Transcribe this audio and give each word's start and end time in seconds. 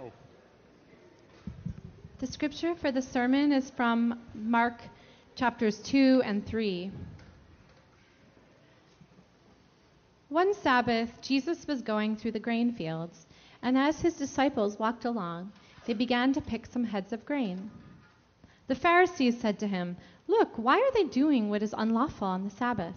Oh, 0.00 0.10
The 2.18 2.26
scripture 2.26 2.74
for 2.74 2.90
the 2.90 3.02
sermon 3.02 3.52
is 3.52 3.70
from 3.70 4.18
Mark 4.34 4.80
chapters 5.34 5.78
2 5.80 6.22
and 6.24 6.46
3. 6.46 6.90
One 10.30 10.54
Sabbath, 10.54 11.20
Jesus 11.20 11.66
was 11.66 11.82
going 11.82 12.16
through 12.16 12.32
the 12.32 12.38
grain 12.38 12.72
fields, 12.72 13.26
and 13.62 13.76
as 13.76 14.00
his 14.00 14.14
disciples 14.14 14.78
walked 14.78 15.04
along, 15.04 15.52
they 15.86 15.92
began 15.92 16.32
to 16.32 16.40
pick 16.40 16.66
some 16.66 16.84
heads 16.84 17.12
of 17.12 17.26
grain. 17.26 17.70
The 18.68 18.74
Pharisees 18.74 19.40
said 19.40 19.58
to 19.58 19.66
him, 19.66 19.96
Look, 20.28 20.56
why 20.56 20.78
are 20.78 20.92
they 20.92 21.04
doing 21.04 21.50
what 21.50 21.62
is 21.62 21.74
unlawful 21.76 22.28
on 22.28 22.44
the 22.44 22.50
Sabbath? 22.50 22.94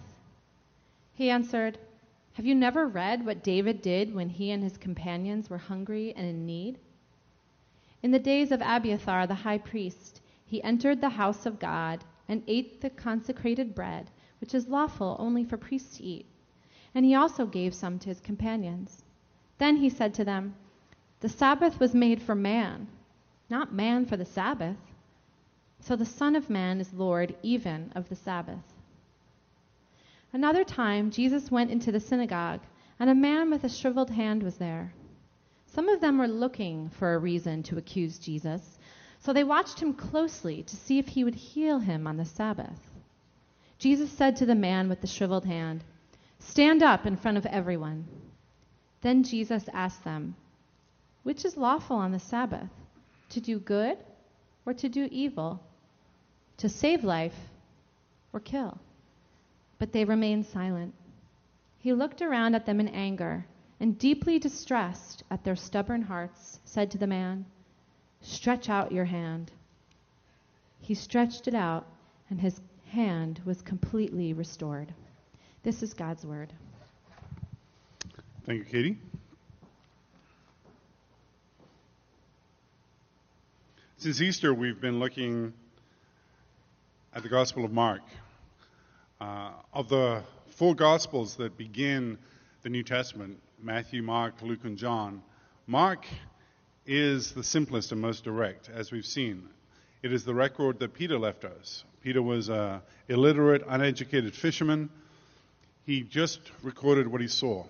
He 1.15 1.29
answered, 1.29 1.79
Have 2.33 2.47
you 2.47 2.55
never 2.55 2.87
read 2.87 3.25
what 3.25 3.43
David 3.43 3.82
did 3.83 4.15
when 4.15 4.29
he 4.29 4.50
and 4.50 4.64
his 4.64 4.78
companions 4.78 5.51
were 5.51 5.60
hungry 5.60 6.14
and 6.15 6.25
in 6.25 6.47
need? 6.47 6.79
In 8.01 8.09
the 8.09 8.18
days 8.18 8.51
of 8.51 8.59
Abiathar 8.59 9.28
the 9.28 9.36
high 9.36 9.59
priest, 9.59 10.19
he 10.43 10.64
entered 10.64 11.00
the 11.00 11.09
house 11.09 11.46
of 11.46 11.59
God 11.59 12.04
and 12.28 12.43
ate 12.47 12.82
the 12.82 12.89
consecrated 12.89 13.75
bread, 13.75 14.09
which 14.42 14.56
is 14.56 14.68
lawful 14.68 15.15
only 15.19 15.43
for 15.43 15.57
priests 15.57 15.97
to 15.97 16.04
eat. 16.04 16.25
And 16.96 17.06
he 17.06 17.14
also 17.14 17.46
gave 17.46 17.75
some 17.75 18.00
to 18.00 18.09
his 18.09 18.19
companions. 18.19 19.04
Then 19.59 19.78
he 19.78 19.89
said 19.89 20.14
to 20.15 20.25
them, 20.25 20.56
The 21.20 21.29
Sabbath 21.29 21.79
was 21.79 21.93
made 21.93 22.21
for 22.21 22.34
man, 22.34 22.87
not 23.47 23.73
man 23.73 24.06
for 24.07 24.18
the 24.18 24.25
Sabbath. 24.25 24.78
So 25.79 25.95
the 25.95 26.06
Son 26.06 26.36
of 26.36 26.50
Man 26.50 26.81
is 26.81 26.93
Lord 26.93 27.36
even 27.43 27.92
of 27.93 28.09
the 28.09 28.15
Sabbath. 28.15 28.72
Another 30.33 30.64
time, 30.64 31.11
Jesus 31.11 31.51
went 31.51 31.69
into 31.69 31.92
the 31.92 32.00
synagogue, 32.00 32.61
and 33.00 33.08
a 33.08 33.16
man 33.16 33.52
with 33.52 33.64
a 33.64 33.70
shriveled 33.70 34.09
hand 34.09 34.42
was 34.42 34.58
there. 34.58 34.92
Some 35.67 35.88
of 35.88 36.02
them 36.02 36.17
were 36.17 36.28
looking 36.28 36.89
for 36.89 37.14
a 37.14 37.20
reason 37.20 37.62
to 37.64 37.78
accuse 37.78 38.17
Jesus, 38.17 38.80
so 39.20 39.31
they 39.31 39.44
watched 39.44 39.80
him 39.80 39.94
closely 39.94 40.64
to 40.64 40.76
see 40.76 40.98
if 40.98 41.08
he 41.08 41.23
would 41.23 41.36
heal 41.36 41.78
him 41.78 42.08
on 42.08 42.17
the 42.17 42.26
Sabbath. 42.26 42.80
Jesus 43.78 44.11
said 44.11 44.36
to 44.38 44.48
the 44.48 44.56
man 44.56 44.89
with 44.89 45.02
the 45.02 45.08
shriveled 45.08 45.45
hand, 45.45 45.84
Stand 46.39 46.81
up 46.81 47.06
in 47.06 47.16
front 47.16 47.38
of 47.38 47.45
everyone. 47.45 48.08
Then 49.02 49.23
Jesus 49.23 49.70
asked 49.72 50.04
them, 50.04 50.36
Which 51.22 51.45
is 51.45 51.58
lawful 51.58 51.98
on 51.98 52.11
the 52.11 52.20
Sabbath, 52.20 52.72
to 53.30 53.39
do 53.39 53.59
good 53.59 54.00
or 54.66 54.73
to 54.73 54.89
do 54.89 55.08
evil, 55.11 55.61
to 56.58 56.70
save 56.70 57.04
life 57.04 57.38
or 58.34 58.39
kill? 58.39 58.80
But 59.80 59.92
they 59.92 60.06
remained 60.06 60.46
silent. 60.46 60.94
He 61.80 61.94
looked 61.94 62.22
around 62.22 62.56
at 62.56 62.66
them 62.66 62.80
in 62.80 62.88
anger 62.88 63.46
and, 63.80 63.98
deeply 63.98 64.40
distressed 64.40 65.24
at 65.30 65.44
their 65.44 65.56
stubborn 65.56 66.02
hearts, 66.02 66.60
said 66.64 66.92
to 66.92 66.98
the 66.98 67.08
man, 67.08 67.46
Stretch 68.22 68.70
out 68.70 68.92
your 68.92 69.06
hand. 69.06 69.52
He 70.80 70.94
stretched 70.94 71.48
it 71.48 71.54
out, 71.54 71.86
and 72.30 72.40
his 72.40 72.62
hand 72.88 73.42
was 73.44 73.62
completely 73.62 74.32
restored. 74.34 74.94
This 75.64 75.84
is 75.84 75.94
God's 75.94 76.26
word. 76.26 76.54
thank 78.46 78.60
you, 78.60 78.66
Katie. 78.66 78.98
Since 83.98 84.22
Easter, 84.22 84.54
we've 84.54 84.80
been 84.82 85.00
looking 85.00 85.54
at 87.14 87.24
the 87.24 87.30
Gospel 87.30 87.64
of 87.64 87.72
Mark. 87.72 88.02
Uh, 89.24 89.52
of 89.72 89.88
the 89.88 90.22
four 90.50 90.76
Gospels 90.76 91.38
that 91.38 91.58
begin 91.58 92.18
the 92.62 92.68
New 92.68 92.84
Testament 92.84 93.40
Matthew, 93.62 94.04
Mark, 94.04 94.42
Luke, 94.42 94.66
and 94.66 94.78
John 94.78 95.24
Mark 95.66 96.06
is 96.86 97.32
the 97.32 97.42
simplest 97.42 97.94
and 97.94 98.02
most 98.02 98.26
direct, 98.26 98.70
as 98.70 98.92
we've 98.92 99.06
seen. 99.06 99.48
It 100.02 100.12
is 100.12 100.26
the 100.26 100.33
record 100.33 100.80
that 100.80 100.94
Peter 100.94 101.17
left 101.17 101.45
us. 101.45 101.86
Peter 102.02 102.22
was 102.22 102.50
an 102.50 102.82
illiterate, 103.08 103.64
uneducated 103.66 104.36
fisherman. 104.36 104.89
He 105.86 106.02
just 106.02 106.42
recorded 106.62 107.08
what 107.08 107.22
he 107.22 107.30
saw. 107.30 107.64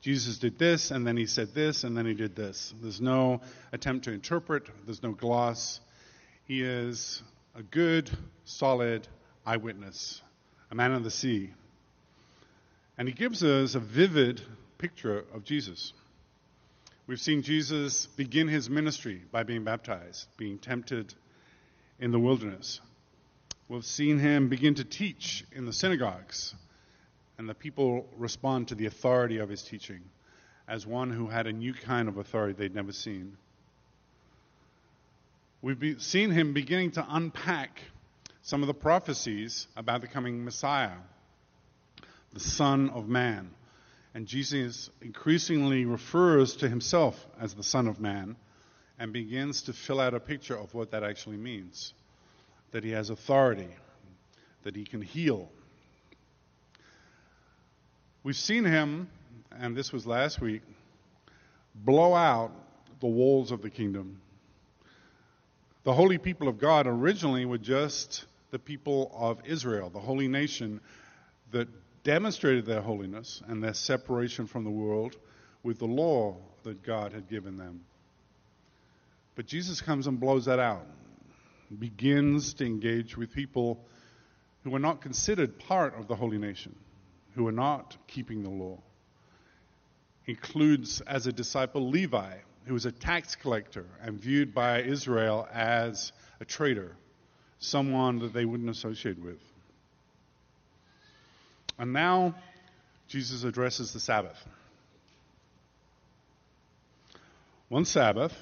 Jesus 0.00 0.38
did 0.38 0.58
this, 0.58 0.90
and 0.90 1.06
then 1.06 1.16
he 1.16 1.26
said 1.26 1.54
this, 1.54 1.84
and 1.84 1.96
then 1.96 2.06
he 2.06 2.14
did 2.14 2.34
this. 2.34 2.74
There's 2.82 3.00
no 3.00 3.40
attempt 3.70 4.06
to 4.06 4.10
interpret, 4.10 4.64
there's 4.84 5.04
no 5.04 5.12
gloss. 5.12 5.78
He 6.48 6.60
is 6.60 7.22
a 7.54 7.62
good, 7.62 8.10
solid 8.44 9.06
eyewitness, 9.46 10.20
a 10.72 10.74
man 10.74 10.92
of 10.92 11.04
the 11.04 11.10
sea. 11.10 11.50
And 12.96 13.06
he 13.06 13.12
gives 13.12 13.44
us 13.44 13.74
a 13.74 13.80
vivid 13.80 14.40
picture 14.78 15.22
of 15.34 15.44
Jesus. 15.44 15.92
We've 17.06 17.20
seen 17.20 17.42
Jesus 17.42 18.06
begin 18.06 18.48
his 18.48 18.70
ministry 18.70 19.20
by 19.30 19.42
being 19.42 19.64
baptized, 19.64 20.26
being 20.38 20.58
tempted 20.58 21.12
in 22.00 22.10
the 22.10 22.18
wilderness. 22.18 22.80
We've 23.68 23.84
seen 23.84 24.18
him 24.18 24.48
begin 24.48 24.76
to 24.76 24.84
teach 24.84 25.44
in 25.52 25.66
the 25.66 25.74
synagogues, 25.74 26.54
and 27.36 27.46
the 27.46 27.54
people 27.54 28.06
respond 28.16 28.68
to 28.68 28.74
the 28.74 28.86
authority 28.86 29.38
of 29.38 29.50
his 29.50 29.62
teaching 29.62 30.00
as 30.66 30.86
one 30.86 31.10
who 31.10 31.26
had 31.26 31.46
a 31.46 31.52
new 31.52 31.74
kind 31.74 32.08
of 32.08 32.16
authority 32.16 32.54
they'd 32.54 32.74
never 32.74 32.92
seen. 32.92 33.36
We've 35.60 36.00
seen 36.00 36.30
him 36.30 36.54
beginning 36.54 36.92
to 36.92 37.06
unpack 37.06 37.78
some 38.42 38.62
of 38.62 38.66
the 38.66 38.74
prophecies 38.74 39.68
about 39.76 40.00
the 40.00 40.08
coming 40.08 40.44
Messiah, 40.44 40.96
the 42.32 42.40
Son 42.40 42.90
of 42.90 43.08
Man. 43.08 43.50
And 44.14 44.26
Jesus 44.26 44.90
increasingly 45.00 45.84
refers 45.86 46.56
to 46.56 46.68
himself 46.68 47.26
as 47.40 47.54
the 47.54 47.62
Son 47.62 47.86
of 47.86 48.00
Man 48.00 48.36
and 48.98 49.12
begins 49.12 49.62
to 49.62 49.72
fill 49.72 50.00
out 50.00 50.12
a 50.12 50.20
picture 50.20 50.56
of 50.56 50.74
what 50.74 50.90
that 50.90 51.02
actually 51.02 51.38
means 51.38 51.94
that 52.72 52.84
he 52.84 52.90
has 52.90 53.10
authority, 53.10 53.68
that 54.64 54.74
he 54.74 54.84
can 54.84 55.02
heal. 55.02 55.48
We've 58.24 58.36
seen 58.36 58.64
him, 58.64 59.08
and 59.50 59.76
this 59.76 59.92
was 59.92 60.06
last 60.06 60.40
week, 60.40 60.62
blow 61.74 62.14
out 62.14 62.52
the 63.00 63.06
walls 63.06 63.52
of 63.52 63.62
the 63.62 63.70
kingdom. 63.70 64.20
The 65.84 65.92
holy 65.92 66.18
people 66.18 66.48
of 66.48 66.58
God 66.58 66.86
originally 66.86 67.44
were 67.44 67.58
just 67.58 68.24
the 68.52 68.58
people 68.58 69.10
of 69.14 69.40
Israel, 69.46 69.90
the 69.90 69.98
holy 69.98 70.28
nation 70.28 70.80
that 71.50 71.66
demonstrated 72.04 72.66
their 72.66 72.82
holiness 72.82 73.42
and 73.48 73.64
their 73.64 73.74
separation 73.74 74.46
from 74.46 74.62
the 74.62 74.70
world 74.70 75.16
with 75.62 75.78
the 75.78 75.86
law 75.86 76.36
that 76.62 76.82
God 76.82 77.12
had 77.12 77.28
given 77.28 77.56
them. 77.56 77.80
But 79.34 79.46
Jesus 79.46 79.80
comes 79.80 80.06
and 80.06 80.20
blows 80.20 80.44
that 80.44 80.58
out, 80.58 80.86
begins 81.78 82.52
to 82.54 82.66
engage 82.66 83.16
with 83.16 83.32
people 83.32 83.82
who 84.64 84.74
are 84.74 84.80
not 84.80 85.00
considered 85.00 85.58
part 85.58 85.98
of 85.98 86.06
the 86.06 86.14
holy 86.14 86.38
nation, 86.38 86.76
who 87.34 87.48
are 87.48 87.52
not 87.52 87.96
keeping 88.06 88.42
the 88.42 88.50
law. 88.50 88.78
Includes 90.26 91.00
as 91.00 91.26
a 91.26 91.32
disciple 91.32 91.88
Levi, 91.88 92.36
who 92.66 92.74
was 92.74 92.84
a 92.84 92.92
tax 92.92 93.34
collector 93.34 93.86
and 94.02 94.20
viewed 94.20 94.52
by 94.54 94.82
Israel 94.82 95.48
as 95.50 96.12
a 96.38 96.44
traitor, 96.44 96.96
someone 97.62 98.18
that 98.18 98.32
they 98.32 98.44
wouldn't 98.44 98.68
associate 98.68 99.18
with. 99.18 99.38
And 101.78 101.92
now 101.92 102.34
Jesus 103.08 103.44
addresses 103.44 103.92
the 103.92 104.00
Sabbath. 104.00 104.36
One 107.68 107.84
Sabbath, 107.84 108.34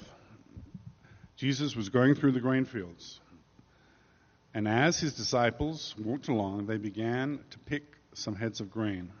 Jesus 1.37 1.75
was 1.75 1.89
going 1.89 2.15
through 2.15 2.33
the 2.33 2.39
grain 2.39 2.65
fields. 2.65 3.19
And 4.53 4.67
as 4.67 4.99
his 4.99 5.13
disciples 5.13 5.95
walked 5.97 6.27
along, 6.27 6.65
they 6.65 6.77
began 6.77 7.39
to 7.51 7.59
pick 7.59 7.83
some 8.13 8.35
heads 8.35 8.59
of 8.59 8.69
grain. 8.69 9.11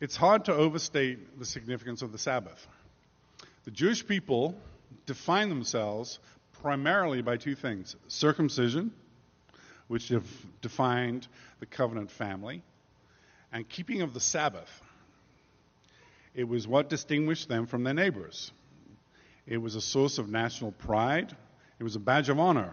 It's 0.00 0.16
hard 0.16 0.44
to 0.44 0.54
overstate 0.54 1.38
the 1.38 1.44
significance 1.44 2.02
of 2.02 2.12
the 2.12 2.18
Sabbath. 2.18 2.64
The 3.64 3.70
Jewish 3.70 4.06
people 4.06 4.54
define 5.06 5.48
themselves 5.48 6.18
primarily 6.62 7.22
by 7.22 7.36
two 7.36 7.54
things 7.54 7.96
circumcision, 8.08 8.92
which 9.88 10.08
have 10.08 10.26
defined 10.60 11.26
the 11.58 11.66
covenant 11.66 12.10
family, 12.10 12.62
and 13.52 13.68
keeping 13.68 14.02
of 14.02 14.14
the 14.14 14.20
Sabbath. 14.20 14.70
It 16.34 16.44
was 16.44 16.68
what 16.68 16.88
distinguished 16.88 17.48
them 17.48 17.66
from 17.66 17.82
their 17.82 17.94
neighbors. 17.94 18.52
It 19.46 19.56
was 19.56 19.74
a 19.74 19.80
source 19.80 20.18
of 20.18 20.28
national 20.28 20.72
pride. 20.72 21.36
It 21.80 21.82
was 21.82 21.96
a 21.96 22.00
badge 22.00 22.28
of 22.28 22.38
honor 22.38 22.72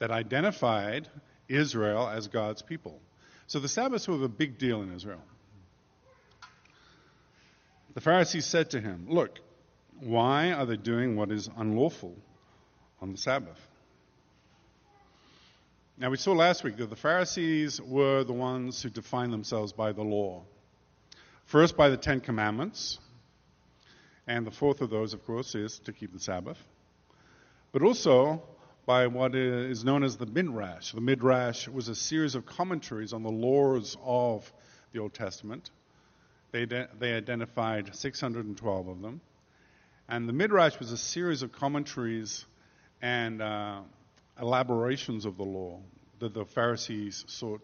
that 0.00 0.10
identified 0.10 1.08
Israel 1.48 2.06
as 2.08 2.28
God's 2.28 2.60
people. 2.60 3.00
So 3.46 3.58
the 3.58 3.68
Sabbaths 3.68 4.06
were 4.06 4.22
a 4.22 4.28
big 4.28 4.58
deal 4.58 4.82
in 4.82 4.94
Israel. 4.94 5.22
The 7.94 8.00
Pharisees 8.00 8.44
said 8.44 8.70
to 8.70 8.80
him, 8.80 9.06
Look, 9.08 9.38
why 10.00 10.52
are 10.52 10.66
they 10.66 10.76
doing 10.76 11.16
what 11.16 11.30
is 11.30 11.48
unlawful 11.56 12.16
on 13.04 13.12
the 13.12 13.18
Sabbath? 13.18 13.60
Now, 15.98 16.08
we 16.08 16.16
saw 16.16 16.32
last 16.32 16.64
week 16.64 16.78
that 16.78 16.88
the 16.88 16.96
Pharisees 16.96 17.78
were 17.78 18.24
the 18.24 18.32
ones 18.32 18.82
who 18.82 18.88
defined 18.88 19.30
themselves 19.30 19.74
by 19.74 19.92
the 19.92 20.02
law. 20.02 20.42
First, 21.44 21.76
by 21.76 21.90
the 21.90 21.98
Ten 21.98 22.22
Commandments. 22.22 22.98
And 24.26 24.46
the 24.46 24.50
fourth 24.50 24.80
of 24.80 24.88
those, 24.88 25.12
of 25.12 25.22
course, 25.26 25.54
is 25.54 25.80
to 25.80 25.92
keep 25.92 26.14
the 26.14 26.18
Sabbath. 26.18 26.56
But 27.72 27.82
also 27.82 28.42
by 28.86 29.06
what 29.08 29.34
is 29.34 29.84
known 29.84 30.02
as 30.02 30.16
the 30.16 30.24
Midrash. 30.24 30.92
The 30.92 31.02
Midrash 31.02 31.68
was 31.68 31.90
a 31.90 31.94
series 31.94 32.34
of 32.34 32.46
commentaries 32.46 33.12
on 33.12 33.22
the 33.22 33.30
laws 33.30 33.98
of 34.02 34.50
the 34.94 35.00
Old 35.00 35.12
Testament. 35.12 35.70
They, 36.52 36.64
they 36.64 37.12
identified 37.12 37.94
612 37.94 38.88
of 38.88 39.02
them. 39.02 39.20
And 40.08 40.26
the 40.26 40.32
Midrash 40.32 40.78
was 40.78 40.90
a 40.90 40.96
series 40.96 41.42
of 41.42 41.52
commentaries 41.52 42.46
and 43.04 43.42
uh, 43.42 43.80
elaborations 44.40 45.26
of 45.26 45.36
the 45.36 45.44
law 45.44 45.78
that 46.20 46.32
the 46.32 46.46
Pharisees 46.46 47.22
sought 47.28 47.60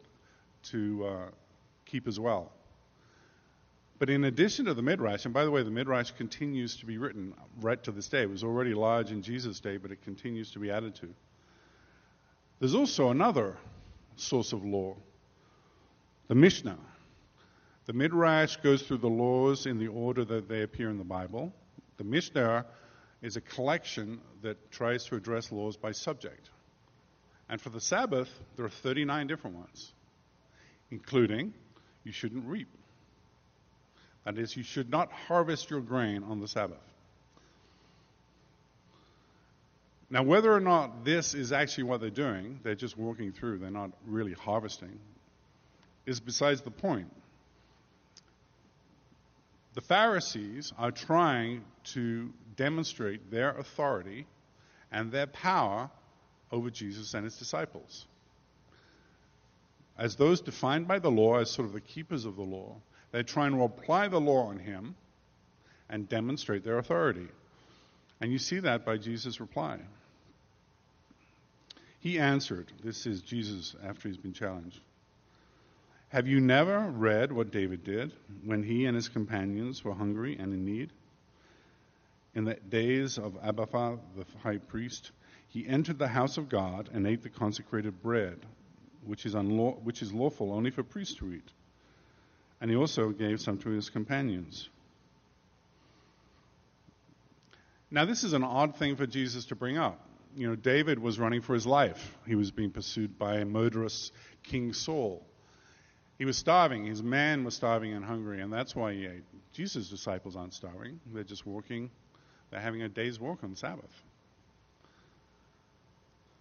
to 0.64 1.06
uh, 1.06 1.28
keep 1.86 2.06
as 2.06 2.20
well. 2.20 2.52
But 3.98 4.10
in 4.10 4.24
addition 4.24 4.66
to 4.66 4.74
the 4.74 4.82
Midrash, 4.82 5.24
and 5.24 5.32
by 5.32 5.44
the 5.44 5.50
way, 5.50 5.62
the 5.62 5.70
Midrash 5.70 6.10
continues 6.10 6.76
to 6.76 6.86
be 6.86 6.98
written 6.98 7.32
right 7.62 7.82
to 7.84 7.90
this 7.90 8.08
day. 8.08 8.20
It 8.20 8.28
was 8.28 8.44
already 8.44 8.74
large 8.74 9.12
in 9.12 9.22
Jesus' 9.22 9.60
day, 9.60 9.78
but 9.78 9.90
it 9.90 10.02
continues 10.02 10.50
to 10.50 10.58
be 10.58 10.70
added 10.70 10.94
to. 10.96 11.08
There's 12.58 12.74
also 12.74 13.08
another 13.08 13.56
source 14.16 14.52
of 14.52 14.62
law, 14.62 14.94
the 16.28 16.34
Mishnah. 16.34 16.76
The 17.86 17.94
Midrash 17.94 18.56
goes 18.56 18.82
through 18.82 18.98
the 18.98 19.08
laws 19.08 19.64
in 19.64 19.78
the 19.78 19.88
order 19.88 20.22
that 20.22 20.50
they 20.50 20.62
appear 20.62 20.90
in 20.90 20.98
the 20.98 21.04
Bible. 21.04 21.50
The 21.96 22.04
Mishnah 22.04 22.66
is 23.22 23.36
a 23.36 23.40
collection 23.40 24.20
that 24.42 24.70
tries 24.70 25.04
to 25.04 25.16
address 25.16 25.52
laws 25.52 25.76
by 25.76 25.92
subject. 25.92 26.48
And 27.48 27.60
for 27.60 27.70
the 27.70 27.80
Sabbath, 27.80 28.28
there 28.56 28.64
are 28.64 28.70
39 28.70 29.26
different 29.26 29.56
ones, 29.56 29.92
including 30.90 31.52
you 32.04 32.12
shouldn't 32.12 32.46
reap. 32.46 32.68
That 34.24 34.38
is, 34.38 34.56
you 34.56 34.62
should 34.62 34.90
not 34.90 35.10
harvest 35.12 35.70
your 35.70 35.80
grain 35.80 36.22
on 36.22 36.40
the 36.40 36.48
Sabbath. 36.48 36.78
Now, 40.10 40.24
whether 40.24 40.52
or 40.52 40.60
not 40.60 41.04
this 41.04 41.34
is 41.34 41.52
actually 41.52 41.84
what 41.84 42.00
they're 42.00 42.10
doing, 42.10 42.58
they're 42.62 42.74
just 42.74 42.98
walking 42.98 43.32
through, 43.32 43.58
they're 43.58 43.70
not 43.70 43.92
really 44.06 44.32
harvesting, 44.32 44.98
is 46.04 46.18
besides 46.18 46.62
the 46.62 46.70
point. 46.70 47.12
The 49.74 49.80
Pharisees 49.80 50.72
are 50.76 50.90
trying 50.90 51.64
to 51.94 52.32
demonstrate 52.60 53.30
their 53.30 53.56
authority 53.56 54.26
and 54.92 55.10
their 55.10 55.26
power 55.26 55.88
over 56.52 56.68
Jesus 56.68 57.14
and 57.14 57.24
his 57.24 57.38
disciples. 57.38 58.04
As 59.96 60.16
those 60.16 60.42
defined 60.42 60.86
by 60.86 60.98
the 60.98 61.10
law, 61.10 61.38
as 61.38 61.50
sort 61.50 61.66
of 61.66 61.72
the 61.72 61.80
keepers 61.80 62.26
of 62.26 62.36
the 62.36 62.42
law, 62.42 62.76
they're 63.12 63.22
trying 63.22 63.52
to 63.52 63.62
apply 63.62 64.08
the 64.08 64.20
law 64.20 64.48
on 64.48 64.58
him 64.58 64.94
and 65.88 66.06
demonstrate 66.06 66.62
their 66.62 66.76
authority. 66.76 67.28
And 68.20 68.30
you 68.30 68.38
see 68.38 68.58
that 68.58 68.84
by 68.84 68.98
Jesus' 68.98 69.40
reply. 69.40 69.78
He 72.00 72.18
answered, 72.18 72.70
This 72.84 73.06
is 73.06 73.22
Jesus 73.22 73.74
after 73.82 74.06
he's 74.06 74.18
been 74.18 74.34
challenged. 74.34 74.80
Have 76.10 76.28
you 76.28 76.40
never 76.40 76.78
read 76.90 77.32
what 77.32 77.52
David 77.52 77.84
did 77.84 78.12
when 78.44 78.62
he 78.62 78.84
and 78.84 78.94
his 78.94 79.08
companions 79.08 79.82
were 79.82 79.94
hungry 79.94 80.36
and 80.38 80.52
in 80.52 80.66
need? 80.66 80.90
In 82.34 82.44
the 82.44 82.54
days 82.54 83.18
of 83.18 83.36
Abiathar 83.42 83.98
the 84.16 84.24
high 84.42 84.58
priest, 84.58 85.10
he 85.48 85.66
entered 85.66 85.98
the 85.98 86.08
house 86.08 86.38
of 86.38 86.48
God 86.48 86.88
and 86.92 87.06
ate 87.06 87.22
the 87.22 87.28
consecrated 87.28 88.02
bread, 88.02 88.38
which 89.04 89.26
is, 89.26 89.34
unlaw- 89.34 89.82
which 89.82 90.02
is 90.02 90.12
lawful 90.12 90.52
only 90.52 90.70
for 90.70 90.82
priests 90.82 91.16
to 91.16 91.32
eat 91.32 91.50
and 92.60 92.70
he 92.70 92.76
also 92.76 93.10
gave 93.10 93.40
some 93.40 93.58
to 93.58 93.70
his 93.70 93.88
companions. 93.88 94.68
Now, 97.90 98.04
this 98.04 98.22
is 98.22 98.34
an 98.34 98.44
odd 98.44 98.76
thing 98.76 98.96
for 98.96 99.06
Jesus 99.06 99.46
to 99.46 99.56
bring 99.56 99.78
up. 99.78 100.06
You 100.36 100.48
know, 100.48 100.54
David 100.54 101.00
was 101.00 101.18
running 101.18 101.40
for 101.40 101.54
his 101.54 101.66
life. 101.66 102.16
He 102.26 102.36
was 102.36 102.52
being 102.52 102.70
pursued 102.70 103.18
by 103.18 103.38
a 103.38 103.44
murderous 103.44 104.12
King 104.44 104.72
Saul. 104.72 105.26
He 106.18 106.24
was 106.24 106.36
starving. 106.36 106.84
His 106.84 107.02
man 107.02 107.44
was 107.44 107.54
starving 107.54 107.94
and 107.94 108.04
hungry, 108.04 108.42
and 108.42 108.52
that's 108.52 108.76
why 108.76 108.92
he 108.92 109.06
ate. 109.06 109.24
Jesus' 109.52 109.88
disciples 109.88 110.36
aren't 110.36 110.54
starving. 110.54 111.00
They're 111.12 111.24
just 111.24 111.46
walking. 111.46 111.90
They're 112.50 112.60
having 112.60 112.82
a 112.82 112.88
day's 112.88 113.20
walk 113.20 113.44
on 113.44 113.54
Sabbath. 113.56 114.02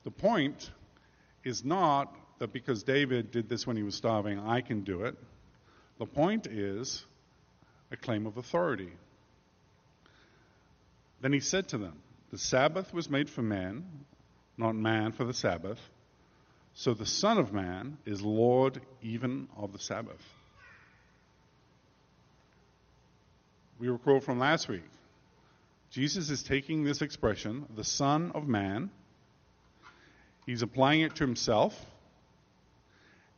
The 0.04 0.12
point 0.12 0.72
is 1.44 1.64
not 1.64 2.14
that 2.40 2.54
because 2.54 2.84
David 2.84 3.32
did 3.32 3.50
this 3.50 3.68
when 3.68 3.76
he 3.78 3.84
was 3.84 3.96
starving, 3.96 4.40
I 4.40 4.62
can 4.62 4.82
do 4.82 5.04
it. 5.04 5.16
The 6.00 6.06
point 6.06 6.48
is 6.48 7.06
a 7.92 7.98
claim 7.98 8.26
of 8.26 8.38
authority. 8.38 8.92
Then 11.22 11.34
he 11.34 11.42
said 11.42 11.68
to 11.70 11.78
them, 11.78 12.02
The 12.32 12.38
Sabbath 12.38 12.94
was 12.94 13.10
made 13.10 13.30
for 13.30 13.42
man, 13.42 13.84
not 14.58 14.76
man 14.76 15.12
for 15.12 15.26
the 15.26 15.34
Sabbath. 15.34 15.80
So 16.74 16.94
the 16.94 17.06
Son 17.06 17.38
of 17.38 17.52
Man 17.52 17.98
is 18.06 18.22
Lord 18.22 18.80
even 19.02 19.50
of 19.58 19.74
the 19.74 19.80
Sabbath. 19.80 20.24
We 23.80 23.90
recall 23.90 24.22
from 24.22 24.40
last 24.40 24.70
week. 24.70 24.84
Jesus 25.92 26.30
is 26.30 26.44
taking 26.44 26.84
this 26.84 27.02
expression, 27.02 27.66
the 27.76 27.84
Son 27.84 28.32
of 28.36 28.48
Man, 28.48 28.92
he's 30.46 30.62
applying 30.62 31.02
it 31.02 31.16
to 31.16 31.24
himself, 31.24 31.80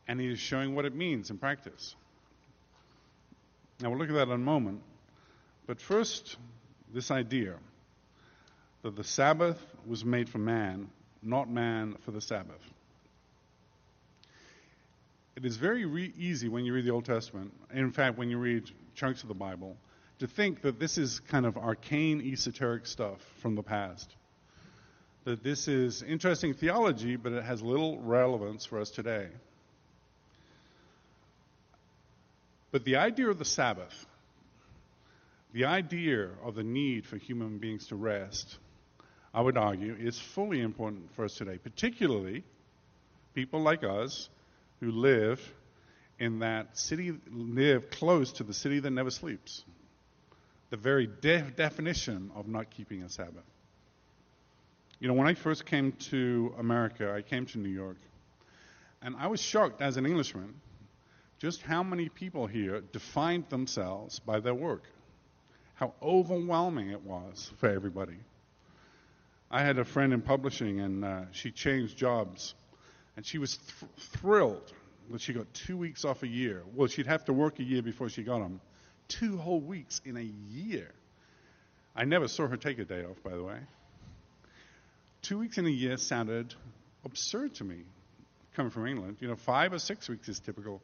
and 0.06 0.20
he 0.20 0.30
is 0.30 0.38
showing 0.38 0.74
what 0.74 0.84
it 0.84 0.94
means 0.94 1.30
in 1.30 1.38
practice. 1.38 1.96
Now, 3.80 3.90
we'll 3.90 3.98
look 3.98 4.10
at 4.10 4.14
that 4.14 4.28
in 4.28 4.32
a 4.32 4.38
moment. 4.38 4.82
But 5.66 5.80
first, 5.80 6.36
this 6.92 7.10
idea 7.10 7.54
that 8.82 8.96
the 8.96 9.04
Sabbath 9.04 9.58
was 9.86 10.04
made 10.04 10.28
for 10.28 10.38
man, 10.38 10.90
not 11.22 11.48
man 11.48 11.96
for 12.04 12.10
the 12.10 12.20
Sabbath. 12.20 12.60
It 15.36 15.46
is 15.46 15.56
very 15.56 15.86
re- 15.86 16.12
easy 16.18 16.48
when 16.48 16.64
you 16.64 16.74
read 16.74 16.84
the 16.84 16.90
Old 16.90 17.06
Testament, 17.06 17.52
in 17.72 17.90
fact, 17.90 18.18
when 18.18 18.28
you 18.28 18.38
read 18.38 18.70
chunks 18.94 19.22
of 19.22 19.28
the 19.28 19.34
Bible, 19.34 19.76
to 20.18 20.26
think 20.26 20.62
that 20.62 20.78
this 20.78 20.98
is 20.98 21.20
kind 21.20 21.46
of 21.46 21.56
arcane, 21.56 22.20
esoteric 22.20 22.86
stuff 22.86 23.18
from 23.40 23.54
the 23.54 23.62
past. 23.62 24.14
That 25.24 25.42
this 25.42 25.68
is 25.68 26.02
interesting 26.02 26.54
theology, 26.54 27.16
but 27.16 27.32
it 27.32 27.44
has 27.44 27.62
little 27.62 28.00
relevance 28.00 28.64
for 28.64 28.80
us 28.80 28.90
today. 28.90 29.28
But 32.72 32.84
the 32.84 32.96
idea 32.96 33.28
of 33.28 33.38
the 33.38 33.44
Sabbath, 33.44 34.06
the 35.52 35.66
idea 35.66 36.30
of 36.42 36.54
the 36.54 36.64
need 36.64 37.06
for 37.06 37.16
human 37.16 37.58
beings 37.58 37.88
to 37.88 37.96
rest, 37.96 38.58
I 39.34 39.42
would 39.42 39.56
argue, 39.56 39.94
is 39.98 40.18
fully 40.18 40.60
important 40.60 41.14
for 41.14 41.24
us 41.24 41.34
today, 41.34 41.58
particularly 41.58 42.44
people 43.34 43.60
like 43.60 43.84
us 43.84 44.28
who 44.80 44.90
live 44.90 45.40
in 46.18 46.40
that 46.40 46.76
city, 46.76 47.12
live 47.30 47.90
close 47.90 48.32
to 48.32 48.44
the 48.44 48.54
city 48.54 48.80
that 48.80 48.90
never 48.90 49.10
sleeps. 49.10 49.64
The 50.72 50.78
very 50.78 51.06
de- 51.06 51.42
definition 51.54 52.30
of 52.34 52.48
not 52.48 52.70
keeping 52.70 53.02
a 53.02 53.08
Sabbath. 53.10 53.44
You 55.00 55.08
know, 55.08 55.12
when 55.12 55.26
I 55.26 55.34
first 55.34 55.66
came 55.66 55.92
to 56.08 56.54
America, 56.58 57.12
I 57.12 57.20
came 57.20 57.44
to 57.44 57.58
New 57.58 57.68
York, 57.68 57.98
and 59.02 59.14
I 59.18 59.26
was 59.26 59.38
shocked 59.38 59.82
as 59.82 59.98
an 59.98 60.06
Englishman 60.06 60.54
just 61.38 61.60
how 61.60 61.82
many 61.82 62.08
people 62.08 62.46
here 62.46 62.80
defined 62.90 63.50
themselves 63.50 64.18
by 64.20 64.40
their 64.40 64.54
work. 64.54 64.84
How 65.74 65.92
overwhelming 66.02 66.88
it 66.88 67.02
was 67.02 67.52
for 67.58 67.68
everybody. 67.68 68.16
I 69.50 69.60
had 69.60 69.78
a 69.78 69.84
friend 69.84 70.14
in 70.14 70.22
publishing, 70.22 70.80
and 70.80 71.04
uh, 71.04 71.20
she 71.32 71.50
changed 71.50 71.98
jobs, 71.98 72.54
and 73.18 73.26
she 73.26 73.36
was 73.36 73.58
th- 73.58 73.92
thrilled 73.98 74.72
that 75.10 75.20
she 75.20 75.34
got 75.34 75.52
two 75.52 75.76
weeks 75.76 76.06
off 76.06 76.22
a 76.22 76.28
year. 76.28 76.62
Well, 76.74 76.88
she'd 76.88 77.08
have 77.08 77.26
to 77.26 77.34
work 77.34 77.58
a 77.58 77.62
year 77.62 77.82
before 77.82 78.08
she 78.08 78.22
got 78.22 78.38
them. 78.38 78.62
Two 79.18 79.36
whole 79.38 79.60
weeks 79.60 80.00
in 80.04 80.16
a 80.16 80.28
year. 80.50 80.90
I 81.94 82.04
never 82.04 82.28
saw 82.28 82.46
her 82.46 82.56
take 82.56 82.78
a 82.78 82.84
day 82.84 83.04
off, 83.04 83.22
by 83.22 83.32
the 83.32 83.42
way. 83.42 83.58
Two 85.22 85.38
weeks 85.38 85.58
in 85.58 85.66
a 85.66 85.70
year 85.70 85.96
sounded 85.96 86.54
absurd 87.04 87.54
to 87.56 87.64
me, 87.64 87.82
coming 88.54 88.70
from 88.70 88.86
England. 88.86 89.18
You 89.20 89.28
know, 89.28 89.36
five 89.36 89.72
or 89.72 89.78
six 89.78 90.08
weeks 90.08 90.28
is 90.28 90.40
typical 90.40 90.80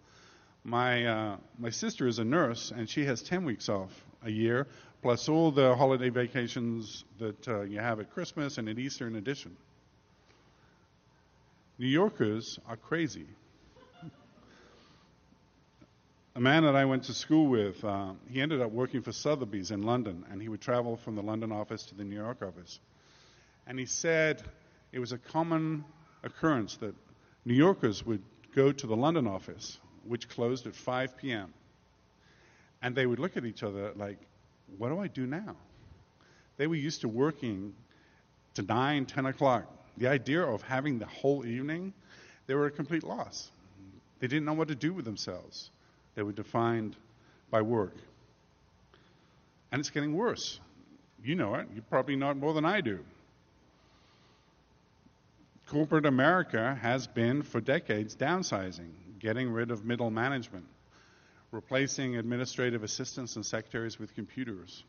my, 0.65 1.07
uh, 1.07 1.37
my 1.59 1.71
sister 1.71 2.07
is 2.07 2.19
a 2.19 2.25
nurse, 2.25 2.73
and 2.75 2.89
she 2.89 3.05
has 3.07 3.23
10 3.23 3.45
weeks 3.45 3.69
off 3.69 3.91
a 4.23 4.31
year, 4.31 4.67
plus 5.03 5.29
all 5.29 5.51
the 5.51 5.75
holiday 5.75 6.11
vacations 6.11 7.05
that 7.19 7.49
uh, 7.49 7.63
you 7.63 7.79
have 7.79 8.01
at 8.01 8.13
Christmas 8.13 8.59
and 8.59 8.69
at 8.69 8.79
Easter 8.79 9.07
in 9.07 9.17
addition. 9.17 9.57
New 11.79 11.87
Yorkers 11.87 12.59
are 12.69 12.77
crazy. 12.77 13.27
A 16.39 16.41
man 16.41 16.63
that 16.63 16.77
I 16.77 16.85
went 16.85 17.03
to 17.05 17.15
school 17.15 17.49
with, 17.49 17.85
uh, 17.85 18.13
he 18.31 18.41
ended 18.41 18.61
up 18.61 18.71
working 18.71 19.03
for 19.03 19.11
Sotheby's 19.11 19.73
in 19.73 19.83
London, 19.83 20.25
and 20.31 20.41
he 20.41 20.49
would 20.49 20.61
travel 20.61 20.97
from 20.97 21.17
the 21.17 21.23
London 21.23 21.51
office 21.51 21.83
to 21.87 21.97
the 21.97 22.05
New 22.05 22.15
York 22.15 22.43
office. 22.43 22.79
And 23.67 23.77
he 23.77 23.87
said 23.87 24.45
it 24.93 25.01
was 25.01 25.11
a 25.11 25.19
common 25.19 25.85
occurrence 26.23 26.77
that 26.77 26.95
New 27.45 27.55
Yorkers 27.55 28.07
would 28.07 28.23
go 28.55 28.71
to 28.71 28.87
the 28.87 28.95
London 28.95 29.27
office 29.27 29.81
which 30.05 30.29
closed 30.29 30.69
at 30.69 30.77
5 30.77 31.17
p.m. 31.17 31.53
And 32.83 32.95
they 32.95 33.05
would 33.05 33.19
look 33.19 33.37
at 33.37 33.45
each 33.45 33.65
other 33.65 33.91
like, 33.97 34.21
what 34.77 34.91
do 34.91 35.01
I 35.01 35.09
do 35.09 35.27
now? 35.27 35.57
They 36.57 36.69
were 36.69 36.77
used 36.77 37.01
to 37.01 37.09
working 37.09 37.75
to 38.55 38.63
9, 38.63 39.07
10 39.07 39.27
o'clock. 39.27 39.65
The 39.97 40.07
idea 40.07 40.43
of 40.43 40.63
having 40.63 41.01
the 41.01 41.07
whole 41.07 41.45
evening, 41.45 41.95
they 42.47 42.55
were 42.55 42.67
a 42.67 42.71
complete 42.71 43.03
loss. 43.03 43.51
They 44.21 44.29
didn't 44.29 44.45
know 44.45 44.53
what 44.53 44.69
to 44.69 44.77
do 44.77 44.93
with 44.93 45.05
themselves. 45.05 45.73
They 46.15 46.23
were 46.23 46.33
defined 46.33 46.97
by 47.51 47.63
work. 47.63 47.95
And 49.71 49.81
it's 49.81 49.91
getting 49.91 50.15
worse. 50.15 50.61
You 51.23 51.35
know 51.35 51.55
it. 51.57 51.69
You 51.75 51.83
probably 51.83 52.17
know 52.17 52.31
it 52.31 52.37
more 52.37 52.55
than 52.55 52.65
I 52.65 52.81
do. 52.81 53.01
Corporate 55.69 56.07
America 56.07 56.79
has 56.81 57.07
been, 57.07 57.43
for 57.43 57.61
decades, 57.61 58.17
downsizing, 58.17 58.89
getting 59.19 59.51
rid 59.51 59.71
of 59.71 59.85
middle 59.85 60.11
management, 60.11 60.65
replacing 61.51 62.17
administrative 62.17 62.83
assistants 62.83 63.37
and 63.37 63.45
secretaries 63.45 63.99
with 63.99 64.15
computers. 64.15 64.85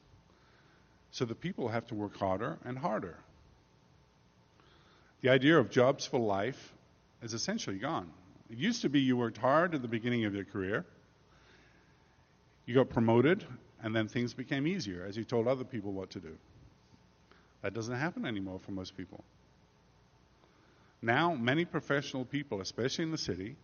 So 1.11 1.25
the 1.25 1.35
people 1.35 1.67
have 1.67 1.87
to 1.87 1.95
work 1.95 2.15
harder 2.15 2.57
and 2.63 2.77
harder. 2.77 3.17
The 5.21 5.29
idea 5.29 5.57
of 5.57 5.69
jobs 5.69 6.05
for 6.05 6.19
life 6.19 6.73
is 7.21 7.33
essentially 7.33 7.77
gone. 7.77 8.09
It 8.49 8.57
used 8.57 8.83
to 8.83 8.89
be 8.89 9.01
you 9.01 9.17
worked 9.17 9.37
hard 9.37 9.75
at 9.75 9.81
the 9.81 9.87
beginning 9.87 10.25
of 10.25 10.33
your 10.33 10.45
career, 10.45 10.85
you 12.69 12.75
got 12.75 12.89
promoted, 12.91 13.43
and 13.81 13.95
then 13.95 14.07
things 14.07 14.35
became 14.35 14.67
easier 14.67 15.03
as 15.03 15.17
you 15.17 15.23
told 15.23 15.47
other 15.47 15.63
people 15.63 15.91
what 15.91 16.11
to 16.11 16.19
do. 16.19 16.37
That 17.63 17.73
doesn't 17.73 17.95
happen 17.95 18.27
anymore 18.27 18.59
for 18.59 18.69
most 18.69 18.95
people. 18.95 19.23
Now, 21.01 21.33
many 21.33 21.65
professional 21.65 22.25
people, 22.25 22.61
especially 22.61 23.05
in 23.05 23.11
the 23.11 23.17
city, 23.17 23.55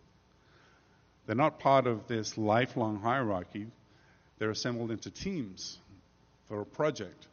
they're 1.27 1.35
not 1.35 1.59
part 1.59 1.85
of 1.85 2.07
this 2.07 2.35
lifelong 2.35 2.99
hierarchy. 2.99 3.67
They're 4.39 4.49
assembled 4.49 4.89
into 4.89 5.11
teams 5.11 5.77
for 6.47 6.61
a 6.61 6.65
project. 6.65 7.27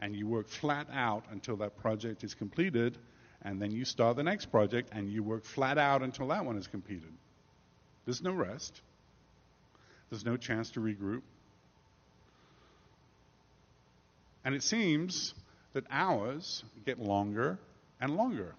And 0.00 0.16
you 0.16 0.26
work 0.26 0.48
flat 0.48 0.88
out 0.92 1.26
until 1.30 1.54
that 1.58 1.76
project 1.76 2.24
is 2.24 2.34
completed, 2.34 2.98
and 3.42 3.62
then 3.62 3.70
you 3.70 3.84
start 3.84 4.16
the 4.16 4.24
next 4.24 4.46
project, 4.46 4.88
and 4.90 5.08
you 5.08 5.22
work 5.22 5.44
flat 5.44 5.78
out 5.78 6.02
until 6.02 6.26
that 6.28 6.44
one 6.44 6.56
is 6.58 6.66
completed. 6.66 7.12
There's 8.06 8.22
no 8.22 8.32
rest, 8.32 8.82
there's 10.12 10.26
no 10.26 10.36
chance 10.36 10.72
to 10.72 10.80
regroup. 10.80 11.22
And 14.44 14.54
it 14.54 14.62
seems 14.62 15.32
that 15.72 15.84
hours 15.90 16.64
get 16.84 16.98
longer 16.98 17.58
and 17.98 18.14
longer. 18.14 18.54